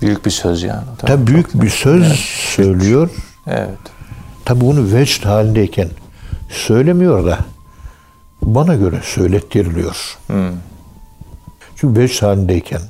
[0.00, 0.84] Büyük bir söz yani.
[0.98, 2.12] Tabii büyük bir söz
[2.56, 3.10] söylüyor.
[3.46, 3.78] Evet.
[4.44, 5.88] Tabii bunu vecd halindeyken
[6.50, 7.38] söylemiyor da
[8.42, 10.18] bana göre söylettiriliyor.
[11.76, 12.80] Çünkü vecd halindeyken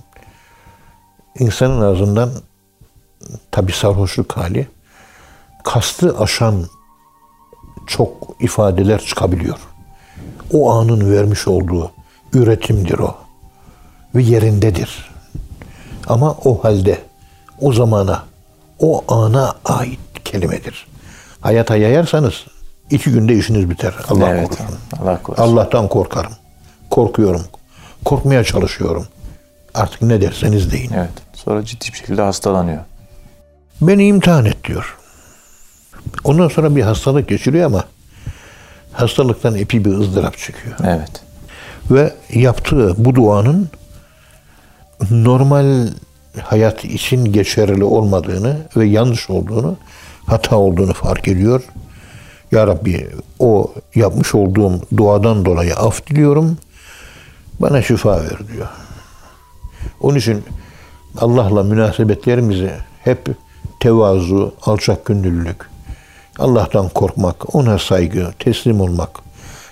[1.39, 2.31] insanın ağzından
[3.51, 4.69] tabi sarhoşluk hali
[5.65, 6.67] kastı aşan
[7.87, 9.59] çok ifadeler çıkabiliyor.
[10.53, 11.93] O anın vermiş olduğu
[12.33, 13.17] üretimdir o.
[14.15, 15.14] Ve yerindedir.
[16.07, 16.99] Ama o halde,
[17.61, 18.23] o zamana,
[18.79, 20.87] o ana ait kelimedir.
[21.41, 22.45] Hayata yayarsanız
[22.91, 23.95] iki günde işiniz biter.
[24.09, 24.49] Allah evet.
[24.49, 24.67] korusun.
[25.03, 25.43] Allah korusun.
[25.43, 26.33] Allah'tan korkarım.
[26.91, 27.43] Korkuyorum.
[28.05, 29.07] Korkmaya çalışıyorum.
[29.75, 30.93] Artık ne derseniz deyin.
[30.93, 31.11] Evet.
[31.35, 32.81] Sonra ciddi bir şekilde hastalanıyor.
[33.81, 34.97] Beni imtihan et diyor.
[36.25, 37.85] Ondan sonra bir hastalık geçiriyor ama
[38.93, 40.77] hastalıktan epi bir ızdırap çıkıyor.
[40.85, 41.11] Evet.
[41.91, 43.69] Ve yaptığı bu duanın
[45.11, 45.89] normal
[46.43, 49.77] hayat için geçerli olmadığını ve yanlış olduğunu,
[50.27, 51.63] hata olduğunu fark ediyor.
[52.53, 56.59] Ya Rabbi o yapmış olduğum duadan dolayı af diliyorum.
[57.61, 58.69] Bana şifa ver diyor.
[60.01, 60.45] Onun için
[61.19, 62.71] Allah'la münasebetlerimizi
[63.05, 63.29] hep
[63.81, 65.71] tevazu, alçak gönüllülük,
[66.39, 69.11] Allah'tan korkmak, ona saygı, teslim olmak.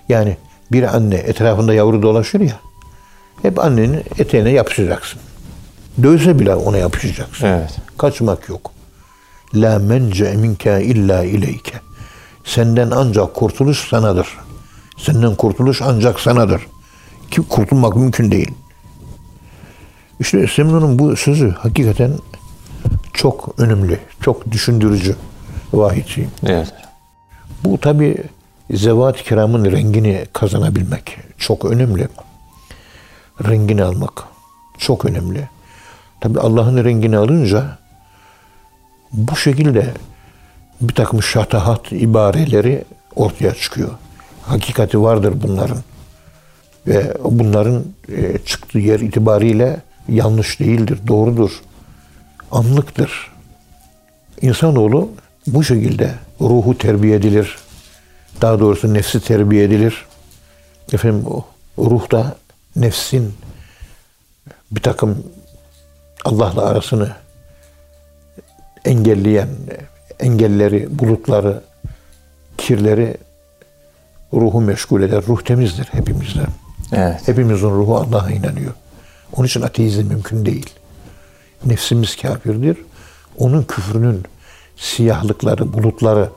[0.09, 0.37] Yani
[0.73, 2.61] bir anne etrafında yavru dolaşır ya,
[3.43, 5.21] hep annenin eteğine yapışacaksın.
[6.03, 7.47] Dövse bile ona yapışacaksın.
[7.47, 7.77] Evet.
[7.99, 8.71] Kaçmak yok.
[9.55, 11.75] La mence minke illa ileyke.
[12.45, 14.29] Senden ancak kurtuluş sanadır.
[14.97, 16.67] Senden kurtuluş ancak sanadır.
[17.31, 18.51] Ki kurtulmak mümkün değil.
[20.21, 22.13] İşte Semnun'un bu sözü hakikaten
[23.15, 25.17] çok önemli, çok düşündürücü
[25.73, 26.29] vahiyci.
[26.47, 26.75] Evet.
[27.65, 28.17] Bu tabi
[28.71, 32.09] zevat kiramın rengini kazanabilmek çok önemli.
[33.49, 34.25] Rengini almak
[34.79, 35.49] çok önemli.
[36.21, 37.79] Tabi Allah'ın rengini alınca
[39.13, 39.95] bu şekilde
[40.81, 42.85] bir takım şatahat ibareleri
[43.17, 43.91] ortaya çıkıyor.
[44.43, 45.79] Hakikati vardır bunların.
[46.87, 51.63] Ve bunların e, çıktığı yer itibariyle yanlış değildir, doğrudur.
[52.51, 53.33] Anlıktır.
[54.41, 55.11] İnsanoğlu
[55.47, 57.57] bu şekilde ruhu terbiye edilir.
[58.41, 60.07] Daha doğrusu nefsi terbiye edilir.
[60.93, 61.45] Efendim o
[61.79, 62.37] ruhta
[62.77, 63.35] nefsin
[64.71, 65.25] bir takım
[66.25, 67.13] Allah'la arasını
[68.85, 69.49] engelleyen
[70.21, 71.63] engelleri, bulutları,
[72.59, 73.17] kirleri
[74.35, 75.25] ruhu meşgul eder.
[75.29, 76.43] Ruh temizdir hepimizde.
[76.93, 77.29] Evet.
[77.29, 78.73] Hepimizin ruhu Allah'a inanıyor.
[79.33, 80.71] Onun için ateizm mümkün değil.
[81.65, 82.77] Nefsimiz kafirdir.
[83.39, 84.23] Onun küfrünün
[84.77, 86.31] siyahlıkları, bulutları,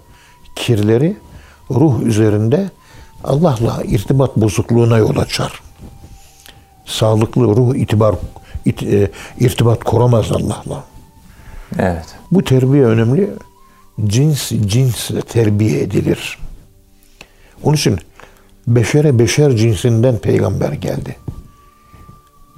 [0.55, 1.17] kirleri
[1.71, 2.69] ruh üzerinde
[3.23, 5.64] Allah'la irtibat bozukluğuna yol açar.
[6.85, 8.15] Sağlıklı ruh itibar
[8.65, 10.83] it, e, irtibat kuramaz Allah'la.
[11.79, 12.05] Evet.
[12.31, 13.29] Bu terbiye önemli.
[14.05, 16.37] Cins cinsle terbiye edilir.
[17.63, 17.99] Onun için
[18.67, 21.15] beşere beşer cinsinden peygamber geldi.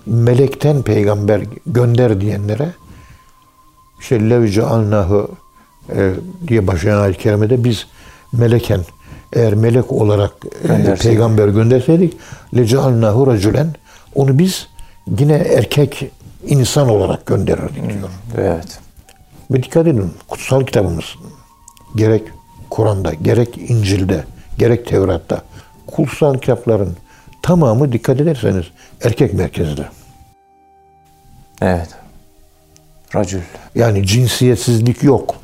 [0.06, 2.72] Melekten peygamber gönder diyenlere
[4.00, 5.32] işte lev cealnahu
[5.96, 6.14] e,
[6.48, 7.88] diye başlayan ayet-i kerimede biz
[8.34, 8.82] meleken
[9.34, 10.32] eğer melek olarak
[10.70, 12.18] e, peygamber gönderseydik
[12.56, 13.76] le cealnahu racülen
[14.16, 14.68] onu biz
[15.20, 16.12] yine erkek
[16.46, 18.10] insan olarak gönderirdik diyor.
[18.38, 18.80] Evet.
[19.52, 21.06] Ve dikkat edin kutsal kitabımız
[21.96, 22.24] gerek
[22.70, 24.24] Kur'an'da gerek İncil'de
[24.58, 25.42] gerek Tevrat'ta
[25.88, 26.98] kutsal kitapların
[27.42, 28.66] tamamı dikkat ederseniz
[29.04, 29.86] erkek merkezli.
[31.62, 31.90] Evet.
[33.16, 33.42] Racül.
[33.76, 35.36] Yani cinsiyetsizlik yok.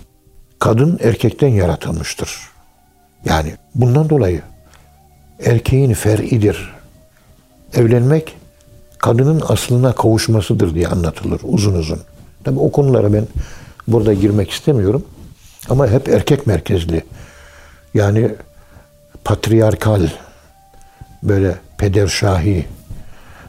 [0.60, 2.39] Kadın erkekten yaratılmıştır.
[3.26, 4.41] Yani bundan dolayı
[5.45, 6.73] erkeğin fer'idir.
[7.73, 8.38] Evlenmek
[9.04, 12.00] kadının aslına kavuşmasıdır diye anlatılır uzun uzun.
[12.44, 13.28] Tabi o konulara ben
[13.88, 15.06] burada girmek istemiyorum.
[15.70, 17.04] Ama hep erkek merkezli.
[17.94, 18.32] Yani
[19.24, 20.08] patriarkal,
[21.24, 22.66] böyle pederşahi,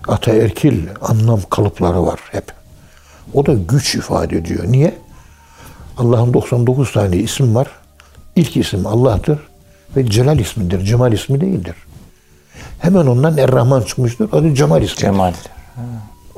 [0.08, 2.52] ataerkil anlam kalıpları var hep.
[3.34, 4.64] O da güç ifade ediyor.
[4.66, 4.94] Niye?
[5.98, 7.68] Allah'ın 99 tane isim var.
[8.36, 9.38] İlk isim Allah'tır
[9.96, 10.84] ve Celal ismidir.
[10.84, 11.76] Cemal ismi değildir.
[12.84, 14.28] Hemen ondan Er-Rahman çıkmıştır.
[14.32, 15.00] Adı Cemal ismi.
[15.00, 15.32] Cemal.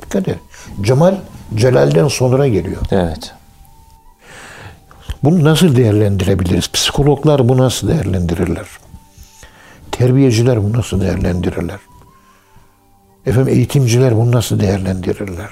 [0.01, 0.39] Dikkat et.
[0.81, 1.15] Cemal
[1.55, 2.81] Celal'den sonra geliyor.
[2.91, 3.33] Evet.
[5.23, 6.71] Bunu nasıl değerlendirebiliriz?
[6.71, 8.65] Psikologlar bu nasıl değerlendirirler?
[9.91, 11.79] Terbiyeciler bunu nasıl değerlendirirler?
[13.25, 15.49] Efendim eğitimciler bunu nasıl değerlendirirler?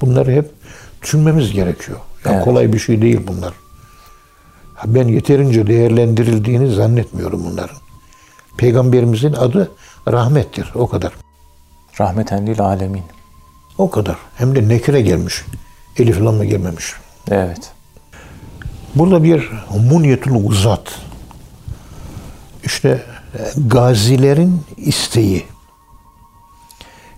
[0.00, 0.50] Bunları hep
[1.02, 1.98] düşünmemiz gerekiyor.
[2.24, 2.44] Ya Evet.
[2.44, 3.52] Kolay bir şey değil bunlar.
[4.86, 7.83] Ben yeterince değerlendirildiğini zannetmiyorum bunların.
[8.56, 9.72] Peygamberimizin adı
[10.08, 10.72] rahmettir.
[10.74, 11.12] O kadar.
[12.00, 13.02] Rahmeten lil alemin.
[13.78, 14.16] O kadar.
[14.36, 15.44] Hem de nekire gelmiş.
[15.98, 16.92] Elif lamla gelmemiş.
[17.30, 17.72] Evet.
[18.94, 19.50] Burada bir
[19.90, 21.00] munyetul uzat.
[22.64, 23.02] İşte
[23.34, 25.46] e, gazilerin isteği.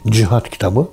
[0.07, 0.89] Cihat kitabı.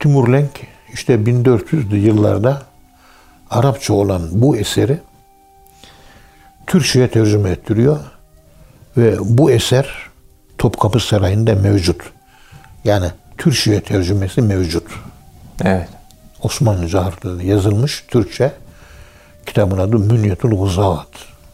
[0.00, 0.50] Timur Lenk
[0.92, 2.62] işte 1400'lü yıllarda
[3.50, 5.00] Arapça olan bu eseri
[6.66, 7.98] Türkçe'ye tercüme ettiriyor
[8.98, 9.88] ve bu eser
[10.58, 12.02] Topkapı Sarayı'nda mevcut.
[12.84, 14.86] Yani Türkçe'ye tercümesi mevcut.
[15.64, 15.88] Evet.
[16.42, 18.52] Osmanlıca harflerle yazılmış Türkçe.
[19.46, 21.08] Kitabın adı Münyetul Uzat.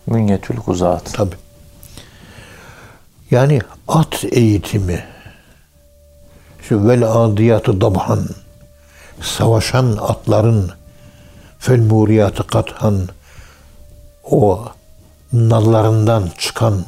[0.06, 1.12] Münyetül Kuzat.
[1.14, 1.34] Tabi.
[3.30, 5.04] Yani at eğitimi.
[6.62, 8.28] Şu vel adiyatı dabhan.
[9.20, 10.70] Savaşan atların
[11.58, 13.08] fel muriyatı kathan.
[14.30, 14.64] O
[15.32, 16.84] nallarından çıkan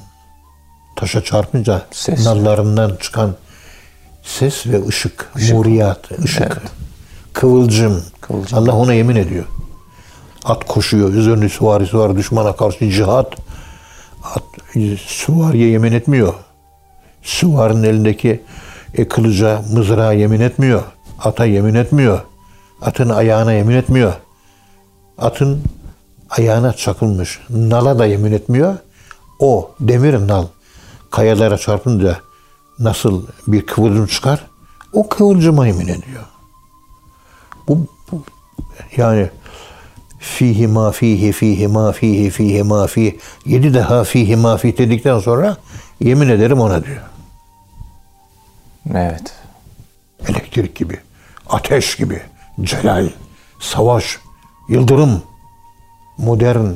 [0.96, 2.26] taşa çarpınca Ses.
[2.26, 3.34] nallarından çıkan
[4.22, 5.30] ses ve ışık.
[5.52, 6.42] Muriyat, ışık.
[6.42, 6.58] Evet.
[7.32, 8.02] Kıvılcım.
[8.20, 8.58] Kıvılcım.
[8.58, 9.44] Allah ona yemin ediyor.
[10.44, 13.34] At koşuyor, üzerinde süvarisi var, düşmana karşı cihat.
[14.24, 14.42] At,
[15.06, 16.34] süvariye yemin etmiyor.
[17.22, 18.42] Süvarinin elindeki
[18.94, 20.82] e, kılıca, mızrağa yemin etmiyor.
[21.24, 22.20] Ata yemin etmiyor.
[22.82, 24.12] Atın ayağına yemin etmiyor.
[25.18, 25.62] Atın
[26.30, 28.74] ayağına çakılmış nala da yemin etmiyor.
[29.38, 30.46] O demir nal
[31.16, 32.20] kayalara çarpınca
[32.78, 34.46] nasıl bir kıvılcım çıkar?
[34.92, 36.24] O kıvılcıma yemin ediyor.
[37.68, 38.22] Bu, bu
[38.96, 39.30] yani
[40.18, 45.18] fihi ma fihi fihi ma fihi fihi ma fihi yedi defa fihi ma fihi dedikten
[45.18, 45.56] sonra
[46.00, 47.02] yemin ederim ona diyor.
[48.90, 49.34] Evet.
[50.28, 51.00] Elektrik gibi,
[51.48, 52.22] ateş gibi,
[52.60, 53.08] celal,
[53.60, 54.18] savaş,
[54.68, 55.22] yıldırım.
[56.18, 56.66] Modern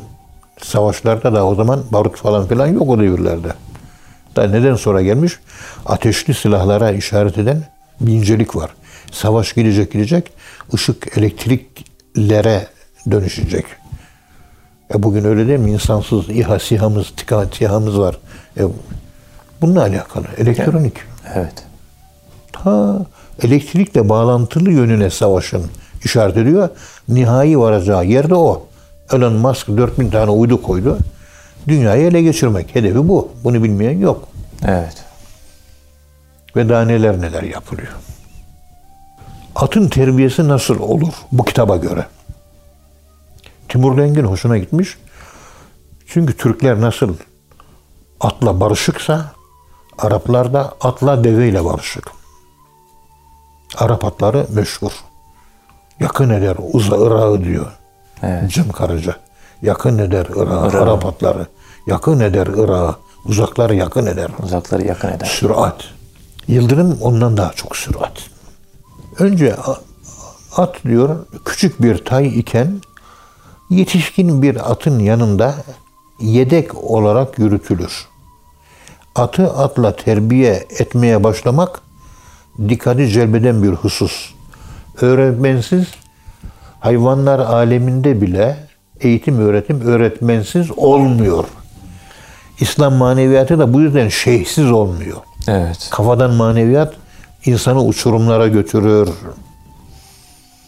[0.63, 3.53] savaşlarda da o zaman barut falan filan yok o devirlerde.
[4.37, 5.39] Da neden sonra gelmiş?
[5.87, 7.63] Ateşli silahlara işaret eden
[8.01, 8.71] bir incelik var.
[9.13, 10.33] Savaş gidecek gidecek,
[10.75, 12.67] ışık elektriklere
[13.11, 13.65] dönüşecek.
[14.95, 15.71] E bugün öyle değil mi?
[15.71, 18.19] İnsansız İHA, SİHA'mız, TİKA, TİHA'mız var.
[18.59, 18.63] E,
[19.61, 20.27] bununla alakalı.
[20.39, 20.95] Elektronik.
[21.35, 21.55] Evet.
[22.53, 23.07] Ta
[23.43, 25.67] elektrikle bağlantılı yönüne savaşın
[26.05, 26.69] işaret ediyor.
[27.09, 28.67] Nihai varacağı yerde o.
[29.13, 30.99] Elon Musk 4000 tane uydu koydu.
[31.69, 32.75] Dünyayı ele geçirmek.
[32.75, 33.33] Hedefi bu.
[33.45, 34.29] Bunu bilmeyen yok.
[34.67, 35.05] Evet.
[36.57, 37.93] Ve daha neler neler yapılıyor.
[39.57, 42.07] Atın terbiyesi nasıl olur bu kitaba göre?
[43.69, 44.99] Timur Leng'in hoşuna gitmiş.
[46.07, 47.15] Çünkü Türkler nasıl
[48.21, 49.33] atla barışıksa
[50.01, 52.11] Araplar da atla deveyle barışık.
[53.77, 54.93] Arap atları meşhur.
[56.01, 57.67] Yakın eder uza Irak'ı diyor.
[58.23, 58.51] Evet.
[58.51, 59.17] Cem Karaca.
[59.63, 60.43] Yakın eder Irak'ı.
[60.43, 60.83] Irak'ı.
[60.83, 61.47] Arap atları.
[61.87, 62.97] Yakın eder Irak'ı.
[63.25, 64.31] Uzakları yakın eder.
[64.43, 65.27] Uzakları yakın eder.
[65.27, 65.85] Sürat.
[66.49, 68.13] Yıldırım ondan daha çok sürat.
[69.19, 69.57] Önce
[70.57, 72.81] at diyor küçük bir tay iken
[73.71, 75.55] yetişkin bir atın yanında
[76.21, 78.07] yedek olarak yürütülür.
[79.15, 81.81] Atı atla terbiye etmeye başlamak
[82.69, 84.35] dikkati celbeden bir husus.
[85.01, 85.87] Öğretmensiz
[86.81, 88.70] hayvanlar aleminde bile
[89.01, 91.45] eğitim öğretim öğretmensiz olmuyor.
[92.61, 95.17] İslam maneviyatı da bu yüzden şeyhsiz olmuyor.
[95.49, 95.89] Evet.
[95.91, 96.95] Kafadan maneviyat
[97.45, 99.09] insanı uçurumlara götürür.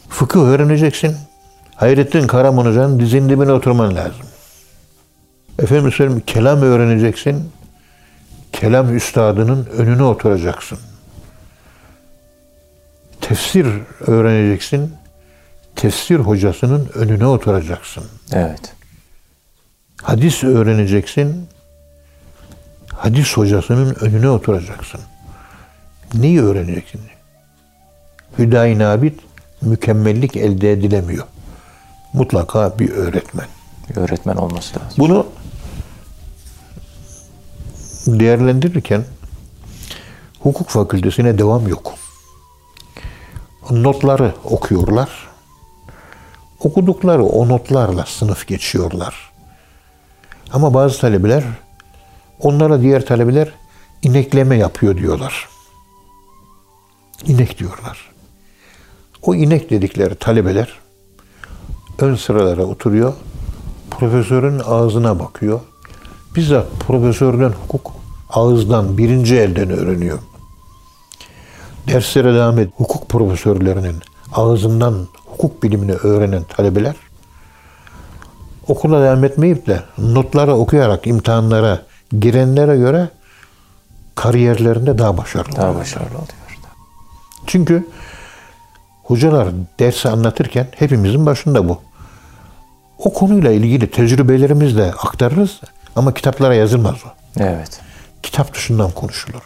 [0.09, 1.17] Fıkıh öğreneceksin.
[1.77, 4.27] Hayrettin Karaman Hoca'nın dizinin dibine oturman lazım.
[5.59, 7.51] Efendim söyleyeyim kelam öğreneceksin.
[8.53, 10.79] kelam üstadının önüne oturacaksın.
[13.21, 13.67] Tefsir
[14.07, 14.93] öğreneceksin.
[15.77, 18.05] Tefsir hocasının önüne oturacaksın.
[18.33, 18.75] Evet.
[20.03, 21.49] Hadis öğreneceksin.
[22.93, 25.01] Hadis hocasının önüne oturacaksın.
[26.15, 27.01] Neyi öğreneceksin?
[28.39, 29.21] Hüdayi Nabit
[29.61, 31.27] mükemmellik elde edilemiyor.
[32.13, 33.47] Mutlaka bir öğretmen.
[33.91, 34.95] Bir öğretmen olması lazım.
[34.99, 35.27] Bunu
[38.07, 39.05] değerlendirirken
[40.41, 41.95] hukuk fakültesine devam yok.
[43.71, 45.32] Notları okuyorlar.
[46.65, 49.33] Okudukları o notlarla sınıf geçiyorlar.
[50.53, 51.45] Ama bazı talebeler
[52.41, 53.53] onlara diğer talebeler
[54.03, 55.49] inekleme yapıyor diyorlar.
[57.27, 58.13] İnek diyorlar.
[59.23, 60.79] O inek dedikleri talebeler
[61.99, 63.13] ön sıralara oturuyor.
[63.91, 65.61] Profesörün ağzına bakıyor.
[66.37, 67.93] Bizzat profesörden hukuk
[68.31, 70.19] ağızdan birinci elden öğreniyor.
[71.89, 72.71] Derslere devam et.
[72.77, 73.97] Hukuk profesörlerinin
[74.33, 75.09] ağzından
[75.43, 76.95] hukuk bilimini öğrenen talebeler
[78.69, 81.83] okula devam etmeyip de notları okuyarak imtihanlara
[82.21, 83.09] girenlere göre
[84.15, 85.53] kariyerlerinde daha başarılı.
[85.53, 85.81] Daha oluyorlar.
[85.81, 86.29] başarılı oluyor.
[87.47, 87.89] Çünkü
[89.03, 91.81] hocalar dersi anlatırken hepimizin başında bu.
[92.99, 95.61] O konuyla ilgili tecrübelerimizle aktarırız
[95.97, 97.09] ama kitaplara yazılmaz o.
[97.43, 97.81] Evet.
[98.23, 99.43] Kitap dışından konuşulur.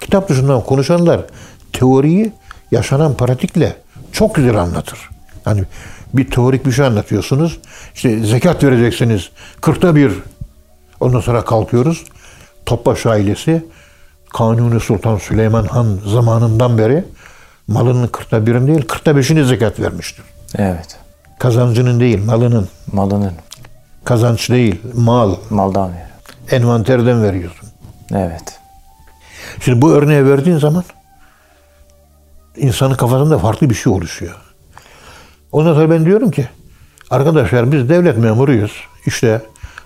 [0.00, 1.20] Kitap dışından konuşanlar
[1.72, 2.32] teoriyi
[2.70, 3.76] yaşanan pratikle
[4.12, 5.13] çok güzel anlatır.
[5.44, 5.64] Hani
[6.14, 7.58] bir teorik bir şey anlatıyorsunuz.
[7.94, 9.30] İşte zekat vereceksiniz.
[9.60, 10.12] Kırkta bir.
[11.00, 12.04] Ondan sonra kalkıyoruz.
[12.66, 13.64] Topbaş ailesi
[14.32, 17.04] Kanuni Sultan Süleyman Han zamanından beri
[17.66, 20.24] malının kırkta birini değil, kırkta beşini zekat vermiştir.
[20.58, 20.96] Evet.
[21.38, 22.68] Kazancının değil, malının.
[22.92, 23.32] Malının
[24.04, 25.34] Kazanç değil, mal.
[25.50, 26.08] maldan veriyor.
[26.50, 27.68] Envanterden veriyorsun.
[28.10, 28.58] Evet.
[29.60, 30.84] Şimdi bu örneği verdiğin zaman
[32.56, 34.36] insanın kafasında farklı bir şey oluşuyor.
[35.54, 36.48] Ondan sonra ben diyorum ki
[37.10, 38.72] arkadaşlar biz devlet memuruyuz.
[39.06, 39.42] İşte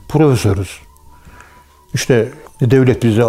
[0.08, 0.78] profesörüz.
[1.94, 2.28] İşte
[2.60, 3.24] devlet bize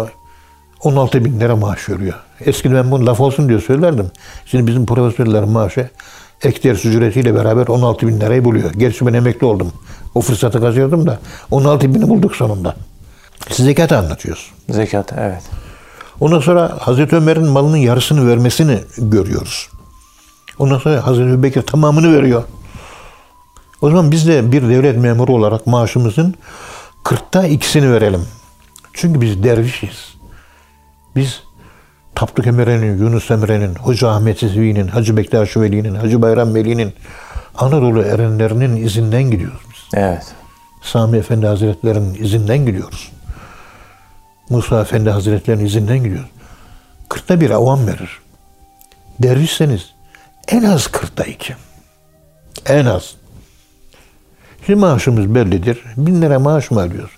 [0.84, 2.14] 16 bin lira maaş veriyor.
[2.40, 4.10] Eskiden ben bunu laf olsun diye söylerdim.
[4.46, 5.90] Şimdi bizim profesörlerin maaşı
[6.42, 8.72] ek ders ücretiyle beraber 16 bin lirayı buluyor.
[8.72, 9.72] Gerçi ben emekli oldum.
[10.14, 11.18] O fırsatı kazıyordum da
[11.50, 12.76] 16 bini bulduk sonunda.
[13.50, 14.54] Siz zekat anlatıyorsun.
[14.68, 15.42] Zekat evet.
[16.20, 19.68] Ondan sonra Hazreti Ömer'in malının yarısını vermesini görüyoruz.
[20.60, 22.44] Ondan sonra Hazreti Ebubekir tamamını veriyor.
[23.80, 26.34] O zaman biz de bir devlet memuru olarak maaşımızın
[27.04, 28.26] kırkta ikisini verelim.
[28.92, 30.14] Çünkü biz dervişiz.
[31.16, 31.42] Biz
[32.14, 36.92] Tapduk Emre'nin, Yunus Emre'nin, Hoca Ahmet Zizvi'nin, Hacı Bektaş Veli'nin, Hacı Bayram Veli'nin,
[37.54, 39.98] Anadolu erenlerinin izinden gidiyoruz biz.
[40.00, 40.26] Evet.
[40.82, 43.12] Sami Efendi Hazretleri'nin izinden gidiyoruz.
[44.50, 46.30] Musa Efendi Hazretleri'nin izinden gidiyoruz.
[47.08, 48.18] Kırkta bir avam verir.
[49.18, 49.99] Dervişseniz
[50.50, 51.54] en az kırkta iki.
[52.66, 53.14] En az.
[54.66, 55.84] Şimdi maaşımız bellidir.
[55.96, 57.10] Bin lira maaş mı alıyoruz?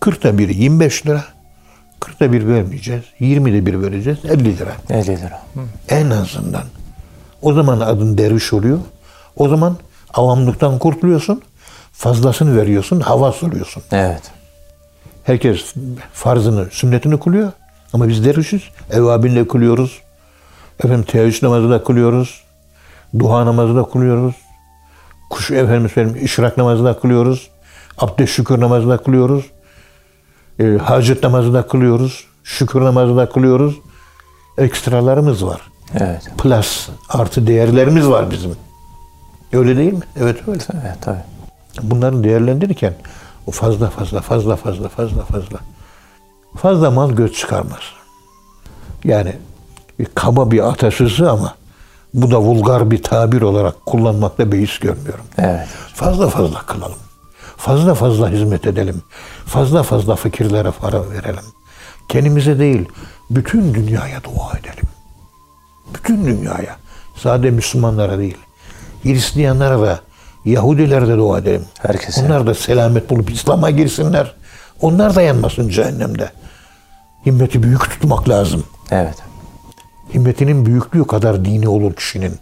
[0.00, 1.24] Kırkta biri 25 lira.
[2.00, 3.04] Kırkta bir vermeyeceğiz.
[3.20, 4.18] 20'de bir vereceğiz.
[4.24, 4.72] 50 lira.
[4.90, 5.42] 50 lira.
[5.54, 5.60] Hı.
[5.88, 6.64] En azından.
[7.42, 8.78] O zaman adın derviş oluyor.
[9.36, 9.76] O zaman
[10.14, 11.42] avamlıktan kurtuluyorsun.
[11.92, 13.00] Fazlasını veriyorsun.
[13.00, 13.82] Havas oluyorsun.
[13.92, 14.22] Evet.
[15.24, 15.74] Herkes
[16.12, 17.52] farzını, sünnetini kılıyor.
[17.92, 18.62] Ama biz dervişiz.
[18.90, 20.00] Evvabinle kılıyoruz.
[20.84, 22.43] Efendim teheccüd namazı da kılıyoruz.
[23.18, 24.34] Duha namazı da kılıyoruz.
[25.30, 27.50] Kuş efendim söyleyeyim, işrak namazı da kılıyoruz.
[27.98, 29.44] Abdest şükür namazı da kılıyoruz.
[30.58, 32.26] E, hacet namazı da kılıyoruz.
[32.44, 33.74] Şükür namazı da kılıyoruz.
[34.58, 35.60] Ekstralarımız var.
[35.94, 36.30] Evet.
[36.38, 38.56] Plus artı değerlerimiz var bizim.
[39.52, 40.00] Öyle değil mi?
[40.16, 40.64] Evet öyle.
[40.72, 41.22] Evet tabii.
[41.82, 42.94] Bunları değerlendirirken
[43.46, 45.58] o fazla fazla fazla fazla fazla fazla
[46.56, 47.80] fazla mal göz çıkarmaz.
[49.04, 49.36] Yani
[49.98, 51.54] bir kaba bir atasözü ama
[52.14, 55.24] bu da vulgar bir tabir olarak kullanmakta beis görmüyorum.
[55.38, 55.66] Evet.
[55.94, 56.98] Fazla fazla kılalım.
[57.56, 59.02] Fazla fazla hizmet edelim.
[59.46, 61.44] Fazla fazla fikirlere para verelim.
[62.08, 62.88] Kendimize değil,
[63.30, 64.88] bütün dünyaya dua edelim.
[65.94, 66.76] Bütün dünyaya.
[67.16, 68.36] Sadece Müslümanlara değil.
[69.02, 70.00] Hristiyanlara da,
[70.44, 71.64] Yahudilere de dua edelim.
[71.78, 72.24] Herkese.
[72.24, 74.34] Onlar da selamet bulup İslam'a girsinler.
[74.80, 76.30] Onlar da yanmasın cehennemde.
[77.26, 78.64] Himmeti büyük tutmak lazım.
[78.90, 79.14] Evet.
[80.14, 82.34] Himmetinin büyüklüğü kadar dini olur kişinin.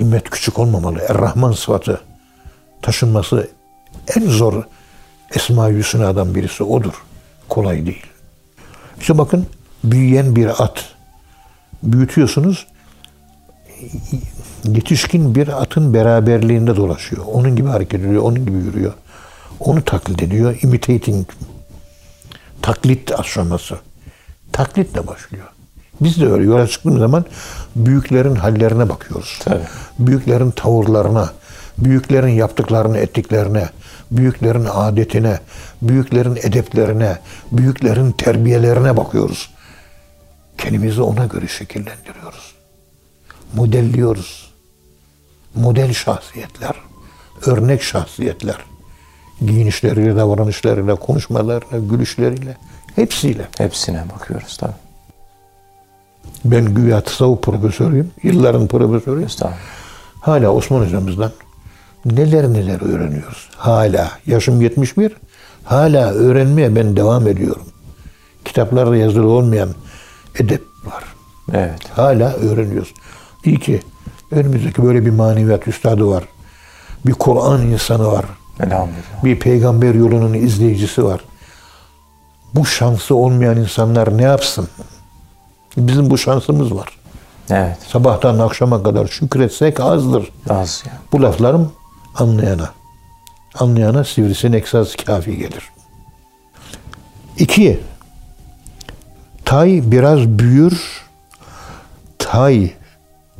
[0.00, 0.98] Himmet küçük olmamalı.
[1.08, 2.00] Er-Rahman sıfatı
[2.82, 3.50] taşınması
[4.16, 4.62] en zor
[5.34, 6.92] Esma-i Hüsna'dan birisi odur.
[7.48, 8.06] Kolay değil.
[9.00, 9.46] İşte bakın
[9.84, 10.84] büyüyen bir at.
[11.82, 12.66] Büyütüyorsunuz.
[14.64, 17.24] Yetişkin bir atın beraberliğinde dolaşıyor.
[17.26, 18.92] Onun gibi hareket ediyor, onun gibi yürüyor.
[19.60, 20.58] Onu taklit ediyor.
[20.62, 21.28] Imitating.
[22.62, 23.78] Taklit aşaması.
[24.52, 25.53] Taklitle başlıyor.
[26.00, 27.24] Biz de öyle yola çıktığımız zaman
[27.76, 29.38] büyüklerin hallerine bakıyoruz.
[29.44, 29.64] Tabii.
[29.98, 31.30] Büyüklerin tavırlarına,
[31.78, 33.68] büyüklerin yaptıklarını, ettiklerine,
[34.10, 35.40] büyüklerin adetine,
[35.82, 37.18] büyüklerin edeplerine,
[37.52, 39.50] büyüklerin terbiyelerine bakıyoruz.
[40.58, 42.54] Kendimizi ona göre şekillendiriyoruz.
[43.54, 44.50] Modelliyoruz.
[45.54, 46.74] Model şahsiyetler,
[47.46, 48.56] örnek şahsiyetler.
[49.46, 52.56] Giyinişleriyle, davranışlarıyla, konuşmalarıyla, gülüşleriyle,
[52.94, 53.48] hepsiyle.
[53.58, 54.83] Hepsine bakıyoruz tabii.
[56.44, 58.10] Ben güya tasavvuf profesörüyüm.
[58.22, 59.28] Yılların profesörüyüm.
[60.20, 61.32] Hala Osman hocamızdan
[62.04, 63.48] neler neler öğreniyoruz.
[63.56, 64.10] Hala.
[64.26, 65.12] Yaşım 71.
[65.64, 67.66] Hala öğrenmeye ben devam ediyorum.
[68.44, 69.68] Kitaplarda yazılı olmayan
[70.38, 71.04] edep var.
[71.52, 71.90] Evet.
[71.96, 72.94] Hala öğreniyoruz.
[73.44, 73.80] İyi ki
[74.30, 76.24] önümüzdeki böyle bir maneviyat üstadı var.
[77.06, 78.24] Bir Kur'an insanı var.
[78.60, 79.24] Elhamdülillah.
[79.24, 81.20] Bir peygamber yolunun izleyicisi var.
[82.54, 84.68] Bu şansı olmayan insanlar ne yapsın?
[85.76, 86.88] Bizim bu şansımız var.
[87.50, 87.76] Evet.
[87.88, 90.30] Sabahtan akşama kadar şükretsek azdır.
[90.50, 90.98] Az yani.
[91.12, 91.72] Bu laflarım
[92.14, 92.70] anlayana.
[93.54, 95.70] Anlayana sivrisinek saz kafi gelir.
[97.38, 97.80] İki,
[99.44, 101.04] tay biraz büyür.
[102.18, 102.72] Tay,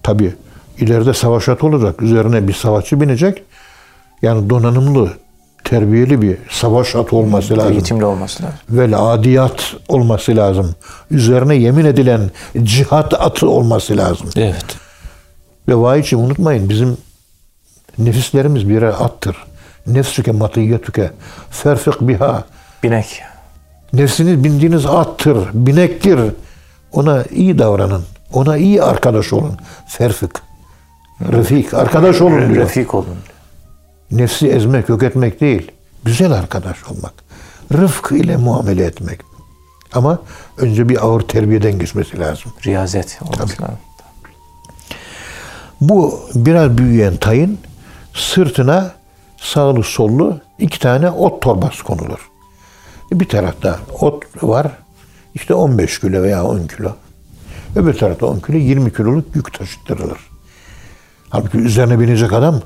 [0.03, 0.35] tabi
[0.79, 2.03] ileride savaş atı olacak.
[2.03, 3.43] Üzerine bir savaşçı binecek.
[4.23, 5.13] Yani donanımlı,
[5.65, 7.73] terbiyeli bir savaş atı olması lazım.
[7.73, 8.59] Eğitimli olması lazım.
[8.71, 10.75] Vel adiyat olması lazım.
[11.11, 12.31] Üzerine yemin edilen
[12.63, 14.31] cihat atı olması lazım.
[14.37, 14.65] Evet.
[15.69, 16.97] Ve vahiyçi unutmayın bizim
[17.99, 19.37] nefislerimiz birer attır.
[19.87, 21.11] Nefsüke matiyyetüke
[21.51, 22.45] ferfik biha.
[22.83, 23.23] Binek.
[23.93, 26.21] Nefsiniz bindiğiniz attır, binektir.
[26.93, 28.05] Ona iyi davranın.
[28.33, 29.59] Ona iyi arkadaş olun.
[29.89, 30.31] Ferfik.
[31.33, 31.75] Refik.
[31.75, 32.65] Arkadaş olun diyor.
[32.65, 33.17] Refik olun.
[34.11, 35.73] Nefsi ezmek, yok etmek değil.
[36.05, 37.13] Güzel arkadaş olmak.
[37.73, 39.21] Rıfk ile muamele etmek.
[39.93, 40.19] Ama
[40.59, 42.53] önce bir ağır terbiyeden geçmesi lazım.
[42.67, 43.79] Riyazet olması lazım.
[45.81, 47.59] Bu biraz büyüyen tayın
[48.15, 48.93] sırtına
[49.37, 52.31] sağlı sollu iki tane ot torbası konulur.
[53.13, 54.73] Bir tarafta ot var
[55.35, 56.93] işte 15 kilo veya 10 kilo.
[57.77, 60.19] Öbür tarafta 10 kilo 20 kiloluk yük taşıttırılır.
[61.31, 62.61] Halbuki üzerine binecek adam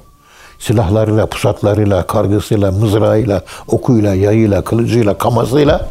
[0.58, 5.88] silahlarıyla, pusatlarıyla, kargısıyla, mızrağıyla, okuyla, yayıyla, kılıcıyla, kamasıyla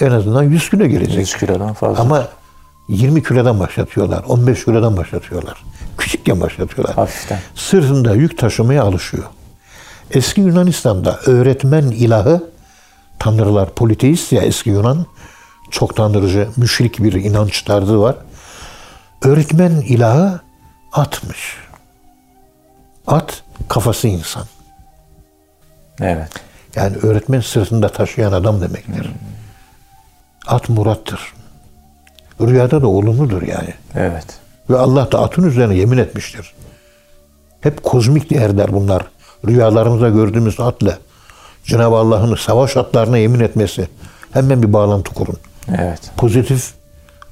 [0.00, 1.18] en azından 100 kilo gelecek.
[1.18, 2.02] 100 kilodan fazla.
[2.02, 2.28] Ama
[2.88, 5.64] 20 kilodan başlatıyorlar, 15 kilodan başlatıyorlar.
[5.98, 6.94] Küçükken başlatıyorlar.
[6.96, 7.38] Hafiften.
[7.54, 9.24] Sırtında yük taşımaya alışıyor.
[10.10, 12.50] Eski Yunanistan'da öğretmen ilahı,
[13.18, 15.06] tanrılar politeist ya eski Yunan,
[15.70, 18.16] çok tanrıcı, müşrik bir inanç tarzı var.
[19.22, 20.40] Öğretmen ilahı
[20.92, 21.63] atmış.
[23.06, 24.44] At kafası insan.
[26.00, 26.28] Evet.
[26.76, 29.10] Yani öğretmen sırtında taşıyan adam demektir.
[30.46, 31.20] At murattır.
[32.40, 33.74] Rüyada da olumludur yani.
[33.94, 34.26] Evet.
[34.70, 36.54] Ve Allah da atın üzerine yemin etmiştir.
[37.60, 39.02] Hep kozmik değerler bunlar.
[39.46, 40.98] Rüyalarımızda gördüğümüz atla
[41.64, 43.88] Cenab-ı Allah'ın savaş atlarına yemin etmesi.
[44.32, 45.36] Hemen bir bağlantı kurun.
[45.78, 46.00] Evet.
[46.16, 46.72] Pozitif,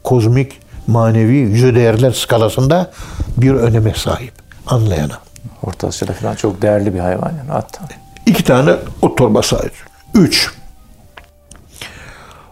[0.04, 2.90] kozmik, manevi, yüce değerler skalasında
[3.36, 4.32] bir öneme sahip.
[4.66, 5.18] Anlayana.
[5.62, 7.80] Orta Asya'da falan çok değerli bir hayvan yani at.
[8.26, 9.72] İki tane ot torbası ait.
[10.14, 10.50] Üç.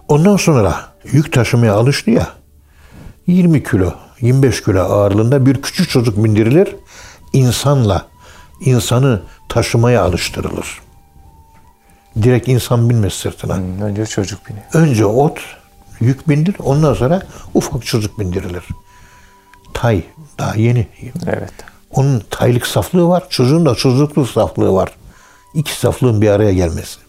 [0.08, 0.76] Ondan sonra
[1.12, 2.28] yük taşımaya alıştı ya.
[3.26, 6.76] 20 kilo, 25 kilo ağırlığında bir küçük çocuk bindirilir.
[7.32, 8.06] insanla
[8.60, 10.80] insanı taşımaya alıştırılır.
[12.22, 13.56] Direkt insan binmez sırtına.
[13.56, 14.64] Hmm, Önce çocuk biniyor.
[14.72, 15.38] Önce ot,
[16.00, 16.56] yük bindir.
[16.58, 17.22] Ondan sonra
[17.54, 18.64] ufak çocuk bindirilir.
[19.74, 20.04] Tay,
[20.38, 20.86] daha yeni.
[21.26, 21.52] Evet.
[21.90, 23.24] Onun taylık saflığı var.
[23.30, 24.88] Çocuğun da çocukluk saflığı var.
[25.54, 27.00] İki saflığın bir araya gelmesi.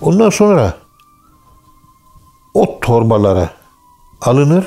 [0.00, 0.74] Ondan sonra
[2.54, 3.48] ot torbaları
[4.20, 4.66] alınır.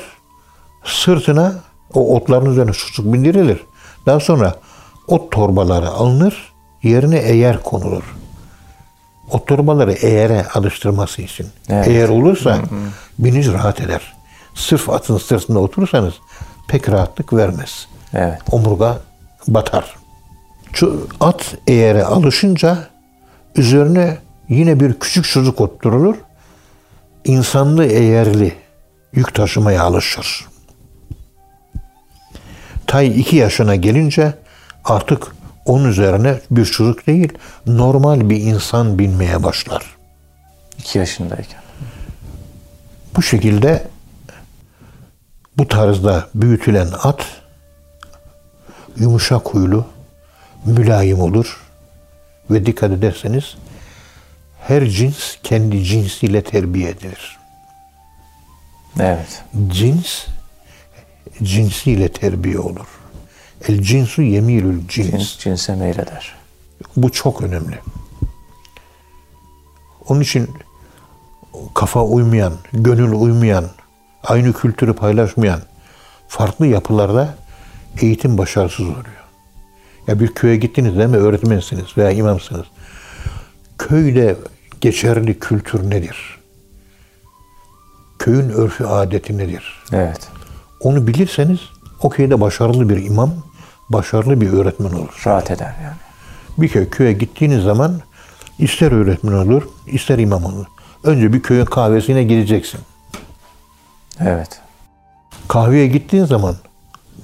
[0.84, 1.54] Sırtına
[1.94, 3.60] o otların üzerine çocuk bindirilir.
[4.06, 4.54] Daha sonra
[5.06, 6.52] ot torbaları alınır.
[6.82, 8.02] Yerine eğer konulur.
[9.30, 11.46] Ot torbaları eğere alıştırması için.
[11.68, 11.88] Evet.
[11.88, 12.58] Eğer olursa
[13.18, 14.12] biniş rahat eder.
[14.54, 16.14] Sırf atın sırtında oturursanız
[16.68, 18.40] pek rahatlık vermez Evet.
[18.50, 18.98] omurga
[19.48, 19.96] batar.
[21.20, 22.78] At eğere alışınca
[23.56, 26.16] üzerine yine bir küçük çocuk oturulur.
[27.24, 28.52] İnsanlı eğerli
[29.12, 30.46] yük taşımaya alışır.
[32.86, 34.34] Tay iki yaşına gelince
[34.84, 35.26] artık
[35.66, 37.32] onun üzerine bir çocuk değil,
[37.66, 39.96] normal bir insan binmeye başlar.
[40.78, 41.60] İki yaşındayken.
[43.16, 43.88] Bu şekilde
[45.58, 47.26] bu tarzda büyütülen at
[48.96, 49.86] yumuşak huylu,
[50.64, 51.60] mülayim olur
[52.50, 53.56] ve dikkat ederseniz
[54.60, 57.38] her cins kendi cinsiyle terbiye edilir.
[59.00, 59.44] Evet.
[59.68, 60.26] Cins
[61.42, 62.86] cinsiyle terbiye olur.
[63.68, 65.10] El cinsu yemilül cins.
[65.10, 66.34] Cins cinse meyleder.
[66.96, 67.78] Bu çok önemli.
[70.08, 70.50] Onun için
[71.74, 73.70] kafa uymayan, gönül uymayan,
[74.24, 75.60] aynı kültürü paylaşmayan
[76.28, 77.34] farklı yapılarda
[78.00, 79.24] eğitim başarısız oluyor.
[80.06, 81.16] Ya bir köye gittiniz değil mi?
[81.16, 82.66] Öğretmensiniz veya imamsınız.
[83.78, 84.36] Köyde
[84.80, 86.38] geçerli kültür nedir?
[88.18, 89.82] Köyün örfü adeti nedir?
[89.92, 90.28] Evet.
[90.80, 91.58] Onu bilirseniz
[92.02, 93.34] o köyde başarılı bir imam,
[93.88, 95.22] başarılı bir öğretmen olur.
[95.26, 95.96] Rahat eder yani.
[96.58, 98.00] Bir köy köye gittiğiniz zaman
[98.58, 100.66] ister öğretmen olur, ister imam olur.
[101.04, 102.80] Önce bir köyün kahvesine gireceksin.
[104.20, 104.60] Evet.
[105.48, 106.54] Kahveye gittiğin zaman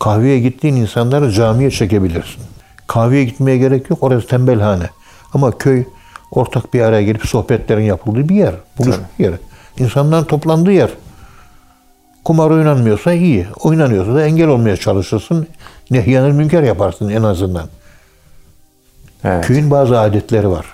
[0.00, 2.42] kahveye gittiğin insanları camiye çekebilirsin.
[2.86, 4.02] Kahveye gitmeye gerek yok.
[4.02, 4.90] Orası tembelhane.
[5.34, 5.84] Ama köy
[6.30, 8.54] ortak bir araya gelip sohbetlerin yapıldığı bir yer.
[8.78, 9.36] Buluşma yeri.
[9.78, 10.90] İnsanların toplandığı yer.
[12.24, 13.46] Kumar oynanmıyorsa iyi.
[13.60, 15.46] Oynanıyorsa da engel olmaya çalışırsın.
[15.90, 17.68] Nehyanı münker yaparsın en azından.
[19.24, 19.46] Evet.
[19.46, 20.66] Köyün bazı adetleri var.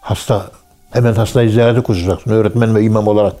[0.00, 0.46] Hasta,
[0.90, 3.32] hemen hastayı ziyarete koşacaksın öğretmen ve imam olarak.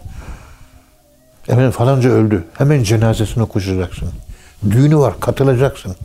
[1.48, 2.44] Efendim falanca öldü.
[2.54, 4.08] Hemen cenazesine koşacaksın.
[4.70, 5.96] Düğünü var, katılacaksın.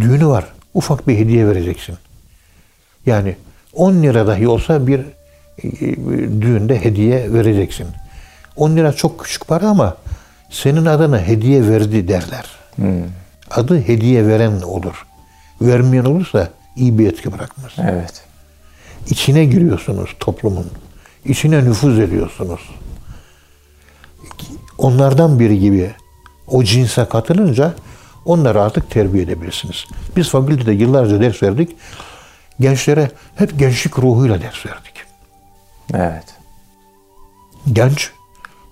[0.00, 0.44] Düğünü var,
[0.74, 1.96] ufak bir hediye vereceksin.
[3.06, 3.36] Yani
[3.72, 5.00] 10 lira dahi olsa bir
[5.62, 5.70] e,
[6.40, 7.86] düğünde hediye vereceksin.
[8.56, 9.96] 10 lira çok küçük para ama
[10.50, 12.46] senin adına hediye verdi derler.
[13.50, 15.06] Adı hediye veren olur.
[15.60, 17.72] Vermeyen olursa iyi bir etki bırakmaz.
[17.78, 18.22] Evet.
[19.10, 20.66] İçine giriyorsunuz toplumun.
[21.24, 22.60] İçine nüfuz ediyorsunuz.
[24.78, 25.94] Onlardan biri gibi
[26.46, 27.74] o cinse katılınca
[28.24, 29.84] onları artık terbiye edebilirsiniz.
[30.16, 31.76] Biz fakültede yıllarca ders verdik.
[32.60, 34.94] Gençlere hep gençlik ruhuyla ders verdik.
[35.94, 36.24] Evet.
[37.72, 38.10] Genç,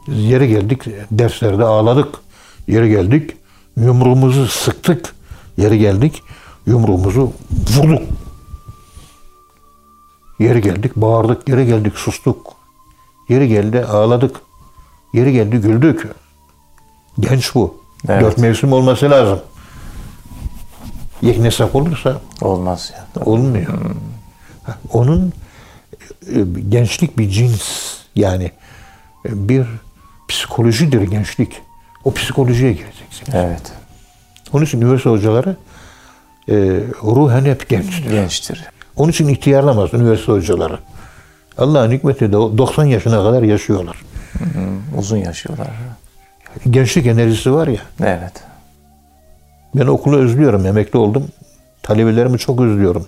[0.08, 2.14] yere geldik, derslerde ağladık.
[2.68, 3.36] Yere geldik,
[3.76, 5.14] yumruğumuzu sıktık.
[5.56, 6.22] Yere geldik,
[6.66, 7.32] yumruğumuzu
[7.76, 8.02] vurduk.
[10.38, 11.48] Yere geldik, bağırdık.
[11.48, 12.52] Yere geldik, sustuk.
[13.28, 14.45] Yere geldi, ağladık.
[15.12, 16.08] Yere geldi, güldük.
[17.20, 17.80] Genç bu.
[18.08, 18.22] Evet.
[18.22, 19.40] Dört mevsim olması lazım.
[21.22, 23.24] Yeknesak olursa Olmaz ya.
[23.24, 23.66] olmuyor.
[24.62, 25.32] Ha, Onun
[26.34, 28.44] e, gençlik bir cins yani
[29.28, 29.66] e, bir
[30.28, 31.60] psikolojidir gençlik.
[32.04, 33.26] O psikolojiye gireceksin.
[33.32, 33.72] Evet.
[34.52, 35.56] Onun için üniversite hocaları
[36.48, 36.54] e,
[37.02, 38.10] ruhen hep gençtir.
[38.10, 38.64] Gençtir.
[38.96, 40.78] Onun için ihtiyarlamaz üniversite hocaları.
[41.58, 43.96] Allah'ın hikmeti de o 90 yaşına kadar yaşıyorlar.
[44.98, 45.68] Uzun yaşıyorlar.
[46.70, 47.80] Gençlik enerjisi var ya.
[48.00, 48.32] Evet.
[49.74, 50.66] Ben okulu özlüyorum.
[50.66, 51.28] Emekli oldum.
[51.82, 53.06] Talebelerimi çok özlüyorum.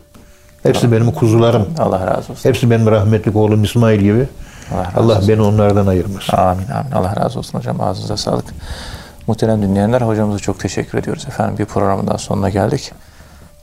[0.62, 1.68] Hepsi benim kuzularım.
[1.78, 2.48] Allah razı olsun.
[2.48, 4.28] Hepsi benim rahmetli oğlum İsmail gibi.
[4.72, 5.28] Allah razı Allah olsun.
[5.28, 6.36] beni onlardan ayırmasın.
[6.36, 6.90] Amin amin.
[6.92, 7.80] Allah razı olsun hocam.
[7.80, 8.44] Ağzınıza sağlık.
[9.26, 11.58] Muhterem dinleyenler hocamıza çok teşekkür ediyoruz efendim.
[11.58, 12.92] Bir programın daha sonuna geldik.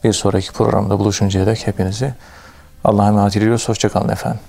[0.04, 2.14] Bir sonraki programda buluşuncaya dek hepinizi
[2.84, 3.70] Allah'a emanet ediyoruz.
[3.70, 4.40] Hoşçakalın efendim.